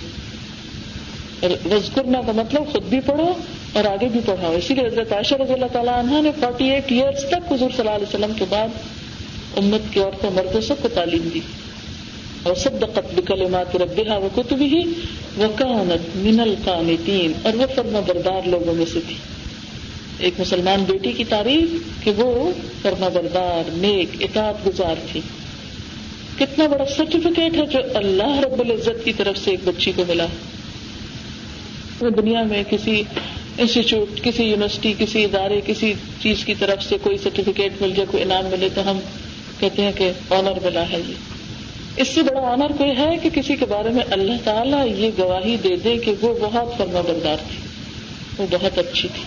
[1.42, 3.32] وزقرنا کا مطلب خود بھی پڑھو
[3.72, 6.92] اور آگے بھی پڑھاؤ۔ اسی لیے حضرت عائشہ رضی اللہ تعالیٰ عنہ نے فورٹی ایٹ
[6.92, 8.68] ایئرس تک حضور صلی اللہ علیہ وسلم کے بعد
[9.56, 11.40] امت کی عورتوں مردوں سب کو تعلیم دی۔
[12.42, 14.80] اور صدقت بکلمات ربها وكتبه
[15.38, 19.14] وكانت من القانتين اور وہ فرما بردار لوگوں میں سے تھی۔
[20.18, 25.20] ایک مسلمان بیٹی کی تعریف کہ وہ فرما بردار نیک، اطاعت گزار تھی۔
[26.38, 30.26] کتنا بڑا سرٹیفکیٹ ہے جو اللہ رب العزت کی طرف سے ایک بچی کو ملا۔
[32.00, 33.02] دنیا میں کسی
[33.58, 38.22] انسٹیٹیوٹ کسی یونیورسٹی کسی ادارے، کسی چیز کی طرف سے کوئی سرٹیفکیٹ مل جائے، کوئی
[38.22, 38.98] انعام ملے تو ہم
[39.60, 41.37] کہتے ہیں کہ آنر ملا ہے یہ۔
[41.98, 45.56] اس سے بڑا آنر کوئی ہے کہ کسی کے بارے میں اللہ تعالیٰ یہ گواہی
[45.56, 47.58] دے دے کہ وہ بہت فرما بردار تھی
[48.38, 49.22] وہ بہت اچھی تھی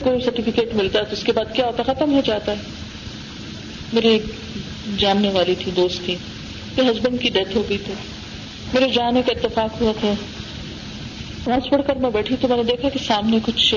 [0.00, 2.56] کوئی سرٹیفکیٹ ملتا ہے تو اس کے بعد کیا ہوتا ختم ہو جاتا ہے۔
[3.92, 4.22] میری ایک
[4.98, 6.16] جاننے والی تھی، دوست تھی۔
[6.76, 7.94] میرے ہسبینڈ کی ڈیتھ ہو گئی تھی۔
[8.74, 10.14] میرے جانے کا اتفاق ہوا تھا۔
[11.46, 13.74] وہاں پڑھ کر میں بیٹھی تو میں نے دیکھا کہ سامنے کچھ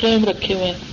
[0.00, 0.89] فریم رکھے ہوئے ہیں۔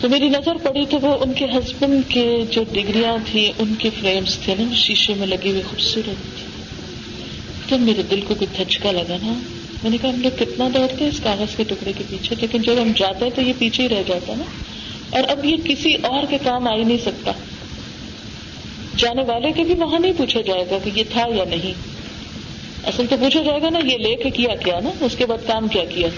[0.00, 3.90] تو میری نظر پڑی تو وہ ان کے ہسبینڈ کے جو ڈگریاں تھیں، ان کے
[4.00, 6.38] فریمس تھے نا، شیشے میں لگے ہوئے خوبصورت۔
[7.68, 9.32] تو میرے دل کو کوئی دھچکا لگا نا۔
[9.82, 12.62] میں نے کہا، ہم لوگ کتنا دوڑتے ہیں اس کاغذ کے ٹکڑے کے پیچھے، لیکن
[12.62, 14.44] جب ہم جاتے ہیں تو یہ پیچھے ہی رہ جاتا نا۔
[15.10, 17.32] اور اب یہ کسی اور کے کام آ ہی نہیں سکتا۔
[18.96, 21.72] جانے والے کے بھی وہاں نہیں پوچھا جائے گا کہ یہ تھا یا نہیں۔
[22.86, 25.46] اصل تو پوچھا جائے گا نا، یہ لے کے کیا کیا نا، اس کے بعد
[25.46, 26.08] کام کیا کیا۔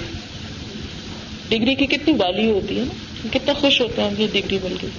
[1.49, 4.91] ڈگری کی کتنی والی ہوتی ہے نا۔ کتنا خوش ہوتے ہیں یہ ڈگری مل گئی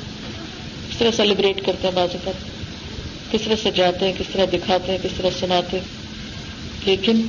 [0.92, 2.32] کس طرح سیلیبریٹ کرتے ہیں بازو پر
[3.32, 5.86] کس طرح سجاتے ہیں، کس طرح دکھاتے ہیں، کس طرح سناتے ہیں۔
[6.86, 7.22] لیکن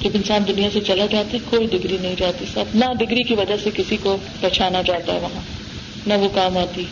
[0.00, 3.34] جب انسان دنیا سے چلا جاتا ہے، کوئی ڈگری نہیں جاتی۔ سب نہ ڈگری کی
[3.34, 5.40] وجہ سے کسی کو پہچانا جاتا ہے وہاں،
[6.06, 6.84] نہ وہ کام آتی۔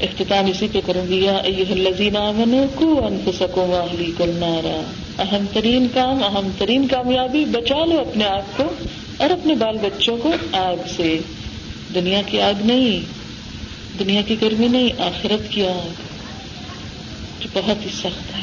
[0.00, 4.12] اختتام اسی پہ کروں گی۔ یا لذینہ منو کو ان کو سکو واہلی
[5.18, 8.64] اہم ترین کام، اہم ترین کامیابی، بچا لو اپنے آپ کو
[9.16, 11.18] اور اپنے بال بچوں کو آگ سے۔
[11.94, 13.00] دنیا کی آگ نہیں،
[13.98, 15.88] دنیا کی گرمی نہیں، آخرت کی آگ،
[17.40, 18.42] جو بہت ہی سخت ہے،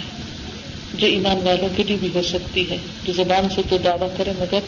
[0.93, 4.31] جو ایمان والوں کے لیے بھی ہو سکتی ہے۔ جو زبان سے تو دعویٰ کرے،
[4.39, 4.59] مگر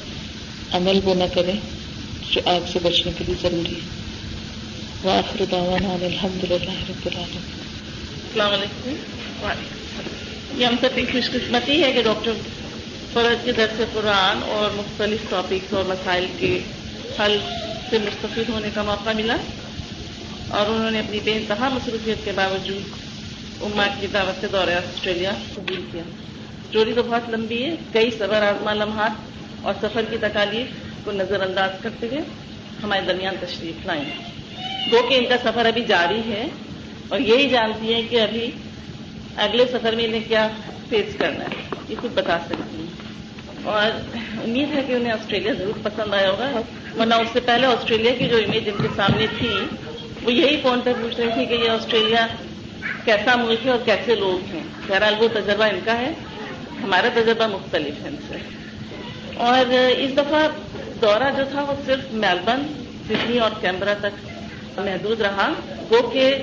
[0.72, 1.52] عمل وہ نہ کرے
[2.32, 4.02] جو آگ سے بچنے کے لیے ضروری ہے۔
[5.04, 7.60] وآخر دعوانا الحمد للہ رب العالمين
[8.24, 8.92] السلام علیکم۔
[10.62, 12.32] یہ ہم سب کی خوش قسمتی ہے کہ ڈاکٹر
[13.14, 16.60] فرض کے درس قرآن اور مختلف ٹاپکس اور مسائل کے
[17.20, 17.38] حل
[17.92, 19.38] سے مستفید ہونے کا موقع ملا
[20.50, 22.82] اور انہوں نے اپنی بے انتہا مصروفیت کے باوجود
[23.62, 26.04] اما کی دعوت سے دورہ آسٹریلیا قبول کیا۔
[26.72, 29.12] چوری تو بہت لمبی ہے، کئی صبر آزما لمحات
[29.62, 30.68] اور سفر کی تکالیف
[31.06, 32.22] کو نظر انداز کرتے ہوئے
[32.84, 34.04] ہمارے درمیان تشریف لائیں۔
[34.92, 36.48] گو کہ ان کا سفر ابھی جاری ہے
[37.08, 38.52] اور یہی جانتی ہیں کہ ابھی
[39.36, 40.48] اگلے سفر میں انہیں کیا
[40.90, 42.81] فیس کرنا ہے، یہ خود بتا سکتی ہیں۔
[43.64, 43.92] اور
[44.44, 46.62] امید ہے کہ انہیں آسٹریلیا ضرور پسند آیا ہوگا۔
[47.00, 49.50] ورنہ اس سے پہلے آسٹریلیا کی جو امیج ان کے سامنے تھی،
[50.24, 52.28] وہ یہی فون پہ پوچھ رہی تھی کہ یہ آسٹریلیا
[53.06, 56.14] کیسا ملک ہے اور کیسے لوگ ہیں۔ بہرحال وہ تجربہ ان کا ہے۔
[56.84, 58.36] ہمارا تجربہ مختلف ہے ان سے۔
[59.38, 60.48] اور اس دفعہ
[61.02, 64.32] دورہ جو تھا، وہ صرف میلبرن، سڈنی اور کیمبرا تک
[64.80, 65.54] محدود رہا۔
[65.90, 66.36] وہ کہ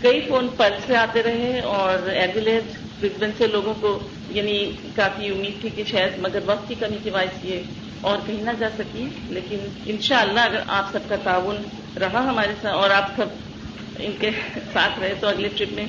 [0.00, 2.62] کئی فون پل سے آتے رہے اور ایڈیلیٹ
[3.00, 7.10] برسبن سے لوگوں کو یعنی کافی امید تھی کہ شاید مگر وقت کی کمی کی
[7.10, 7.62] باعث یہ
[8.00, 11.56] اور کہیں نہ جا سکی، لیکن انشاءاللہ اگر آپ سب کا تعاون
[12.00, 13.26] رہا ہمارے ساتھ اور آپ سب
[13.98, 14.30] ان کے
[14.72, 15.86] ساتھ رہے تو اگلے ٹرپ میں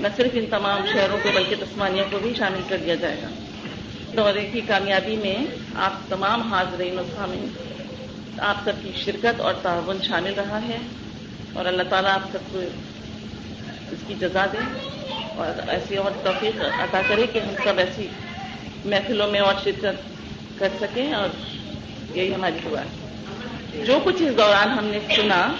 [0.00, 3.28] نہ صرف ان تمام شہروں کو بلکہ تسمانیہ کو بھی شامل کر دیا جائے گا۔
[4.16, 5.36] دورے کی کامیابی میں
[5.74, 7.48] آپ تمام حاضرین اور سامعین،
[8.38, 10.78] آپ سب کی شرکت اور تعاون شامل رہا ہے
[11.52, 12.58] اور اللہ تعالیٰ آپ سب کو
[13.92, 14.58] اس کی جزا دے۔
[15.36, 18.06] اور ایسی اور توفیق عطا کرے کہ ہم سب ایسی
[18.84, 19.96] محفلوں میں اور شرکت
[20.58, 21.28] کر سکیں اور
[22.16, 25.52] یہی ہماری دعا ہے۔ جو کچھ اس دوران ہم نے سنا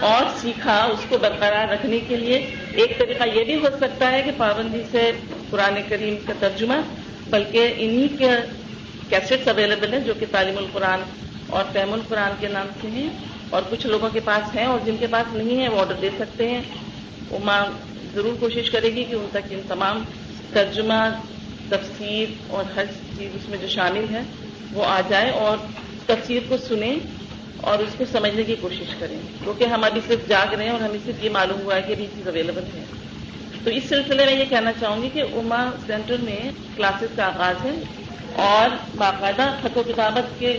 [0.00, 4.22] اور سیکھا، اس کو برقرار رکھنے کے لیے ایک طریقہ یہ بھی ہو سکتا ہے
[4.22, 5.12] کہ پابندی سے
[5.50, 6.74] قرآن کریم کا ترجمہ،
[7.30, 8.30] بلکہ انہی کے
[9.08, 11.00] کیسٹس اویلیبل ہیں جو کہ تعلیم القرآن
[11.50, 13.08] اور فہم القرآن کے نام سے ہیں
[13.50, 16.10] اور کچھ لوگوں کے پاس ہیں اور جن کے پاس نہیں ہے وہ آرڈر دے
[16.18, 16.62] سکتے ہیں۔
[17.30, 17.66] وہ ماں
[18.14, 20.04] ضرور کوشش کرے گی کہ ان تک ان تمام
[20.52, 21.18] ترجمہ،
[21.68, 22.84] تفسیر اور ہر
[23.18, 24.22] چیز اس میں جو شامل ہے
[24.72, 25.56] وہ آ جائے اور
[26.06, 26.96] تفسیر کو سنیں
[27.60, 30.80] اور اس کو سمجھنے کی کوشش کریں۔ کیونکہ ہم ابھی صرف جاگ رہے ہیں اور
[30.80, 32.84] ہمیں صرف یہ معلوم ہوا ہے کہ ابھی چیز اویلیبل ہے
[33.64, 37.64] تو اس سلسلے میں یہ کہنا چاہوں گی کہ اما سینٹر میں کلاسز کا آغاز
[37.64, 37.74] ہے
[38.36, 40.58] اور باقاعدہ خط و کتابت کے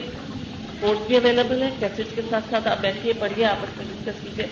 [0.80, 4.46] کورس بھی اویلیبل ہے کیسٹ کے ساتھ ساتھ آپ بیٹھیے، پڑھیے آپس میں ڈسکس کیجیے۔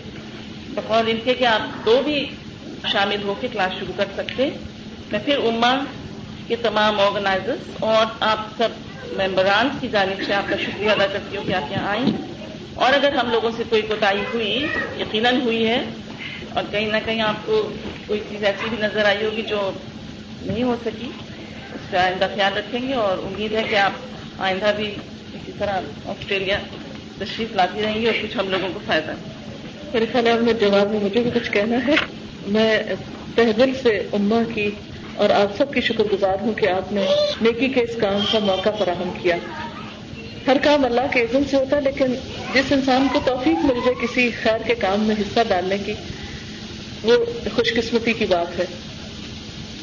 [0.69, 2.29] بقول ان کے کہ آپ دو بھی
[2.87, 4.49] شامل ہو کے کلاس شروع کر سکتے
[5.11, 5.83] میں پھر اما
[6.47, 8.69] کے تمام آرگنائزرس اور آپ سب
[9.11, 12.05] ممبران کی جانب سے آپ کا شکریہ ادا کرتی ہوں کہ آپ یہاں آئیں۔
[12.73, 14.67] اور اگر ہم لوگوں سے کوئی کوتاہی ہوئی،
[14.99, 15.81] یقیناً ہوئی ہے،
[16.53, 17.71] اور کہیں نہ کہیں آپ کو
[18.07, 19.71] کوئی چیز ایسی بھی نظر آئی ہوگی جو
[20.41, 21.09] نہیں ہو سکی،
[21.73, 23.91] اس کا آئندہ خیال رکھیں گے۔ اور امید ہے کہ آپ
[24.37, 24.95] آئندہ بھی
[25.33, 26.57] اسی طرح آسٹریلیا
[27.19, 29.11] تشریف لاتی رہیں گی اور کچھ ہم لوگوں کو فائدہ۔
[29.93, 31.95] میرے خیال ہے میں جواب میں مجھے بھی کچھ کہنا ہے۔
[32.47, 32.83] میں
[33.35, 34.69] تہ دل سے اما کی
[35.15, 37.05] اور آپ سب کی شکر گزار ہوں کہ آپ نے
[37.41, 39.35] نیکی کے اس کام کا موقع فراہم کیا۔
[40.47, 42.05] ہر کام اللہ کے عزم سے ہوتا ہے، لیکن
[42.53, 45.93] جس انسان کو توفیق مل جائے کسی خیر کے کام میں حصہ ڈالنے کی،
[47.03, 47.17] وہ
[47.55, 48.65] خوش قسمتی کی بات ہے۔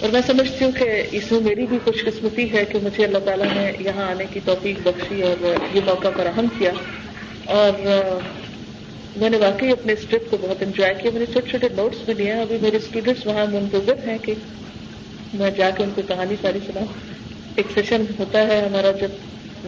[0.00, 3.18] اور میں سمجھتی ہوں کہ اس میں میری بھی خوش قسمتی ہے کہ مجھے اللہ
[3.18, 5.44] تعالیٰ نے یہاں آنے کی توفیق بخشی اور
[5.74, 6.70] یہ موقع فراہم کیا۔
[7.44, 7.70] اور
[9.16, 11.10] میں نے واقعی اپنے اس ٹرپ کو بہت انجوائے کیا.
[11.10, 12.40] میں نے چھوٹے چھوٹے نوٹس بھی لیے ہیں.
[12.40, 14.34] ابھی میرے اسٹوڈینٹس وہاں منتظر ہیں کہ
[15.34, 16.92] میں جا کے ان کو کہانی ساری سناؤں.
[17.56, 19.08] ایک سیشن ہوتا ہے ہمارا جب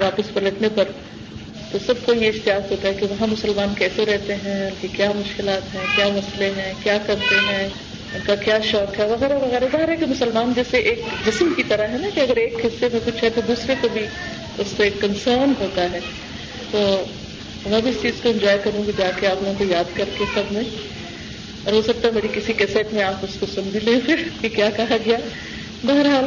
[0.02, 0.84] واپس پلٹنے پر.
[1.72, 4.88] تو سب کو یہ اشتیاق ہوتا ہے کہ وہاں مسلمان کیسے رہتے ہیں ان کی
[4.88, 7.68] کیا مشکلات ہیں، کیا مسئلے ہیں، کیا کرتے ہیں،
[8.14, 9.64] ان کا کیا شوق ہے، وغیرہ وغیرہ.
[9.72, 12.88] ظاہر ہے کہ مسلمان جیسے ایک جسم کی طرح ہے نا کہ اگر ایک حصے
[12.92, 14.06] میں کچھ ہے تو دوسرے کو بھی
[14.58, 16.00] اس سے کنسرن ہوتا ہے.
[16.70, 17.04] تو
[17.66, 20.04] میں بھی اس چیز کو انجوائے کروں گی، جا کے آپ لوگوں کو یاد کر
[20.18, 20.62] کے سب میں۔
[21.64, 24.16] اور ہو سکتا ہے میری کسی کیسٹ میں آپ اس کو سن بھی لیں پھر
[24.40, 25.18] کہ کیا کہا گیا۔
[25.84, 26.24] بہرحال،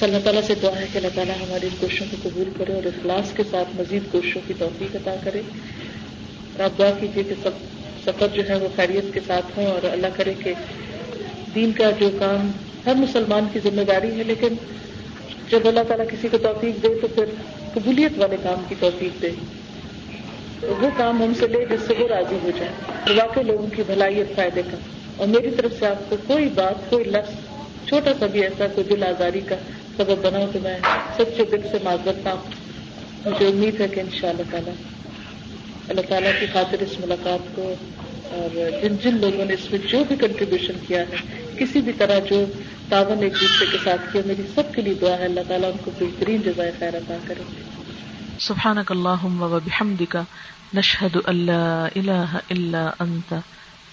[0.00, 2.86] اللہ تعالیٰ سے دعا ہے کہ اللہ تعالیٰ ہماری ان کوششوں کو قبول کرے اور
[2.86, 5.38] اخلاص کے ساتھ مزید کوششوں کی توفیق عطا کرے۔
[6.52, 7.50] اور آپ دعا کیجیے کہ سب
[8.04, 10.52] سفر جو ہے وہ خیریت کے ساتھ ہوں اور اللہ کرے کہ
[11.54, 12.50] دین کا جو کام،
[12.86, 14.54] ہر مسلمان کی ذمہ داری ہے، لیکن
[15.50, 17.24] جب اللہ تعالیٰ کسی کو توفیق دے تو پھر
[17.74, 19.30] قبولیت والے کام کی توفیق دے۔
[20.62, 23.82] وہ کام ہم سے لے جس سے وہ راضی ہو جائے۔ اور واقعی لوگوں کی
[23.86, 24.76] بھلائی اور فائدے کا۔
[25.16, 27.34] اور میری طرف سے آپ کو کوئی بات، کوئی لفظ،
[27.88, 29.54] چھوٹا سا بھی ایسا کوئی دل آزاری کا
[29.96, 30.78] سبب بنا تو میں
[31.16, 32.36] سچے دل سے معذرت ہوں۔
[33.26, 34.72] مجھے امید ہے کہ ان شاء اللہ تعالیٰ
[35.88, 37.74] اللہ تعالیٰ کی خاطر اس ملاقات کو،
[38.30, 42.18] اور جن جن لوگوں نے اس میں جو بھی کنٹریبیوشن کیا ہے، کسی بھی طرح
[42.30, 42.44] جو
[42.88, 45.76] تعاون ایک دوسرے کے ساتھ کیا، میری سب کے لیے دعا ہے۔ اللہ تعالیٰ ان
[45.84, 47.69] کو بہترین جزائے خیر عطا کرے۔
[48.40, 50.14] سبحانك اللهم وبحمدك
[50.74, 53.40] نشهد ان لا اله الا انت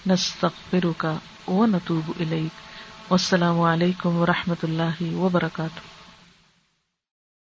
[0.06, 1.04] نستغفرك
[1.48, 2.56] ونتوب اليك
[3.10, 5.97] والسلام علیکم ورحمۃ اللہ وبرکاتہ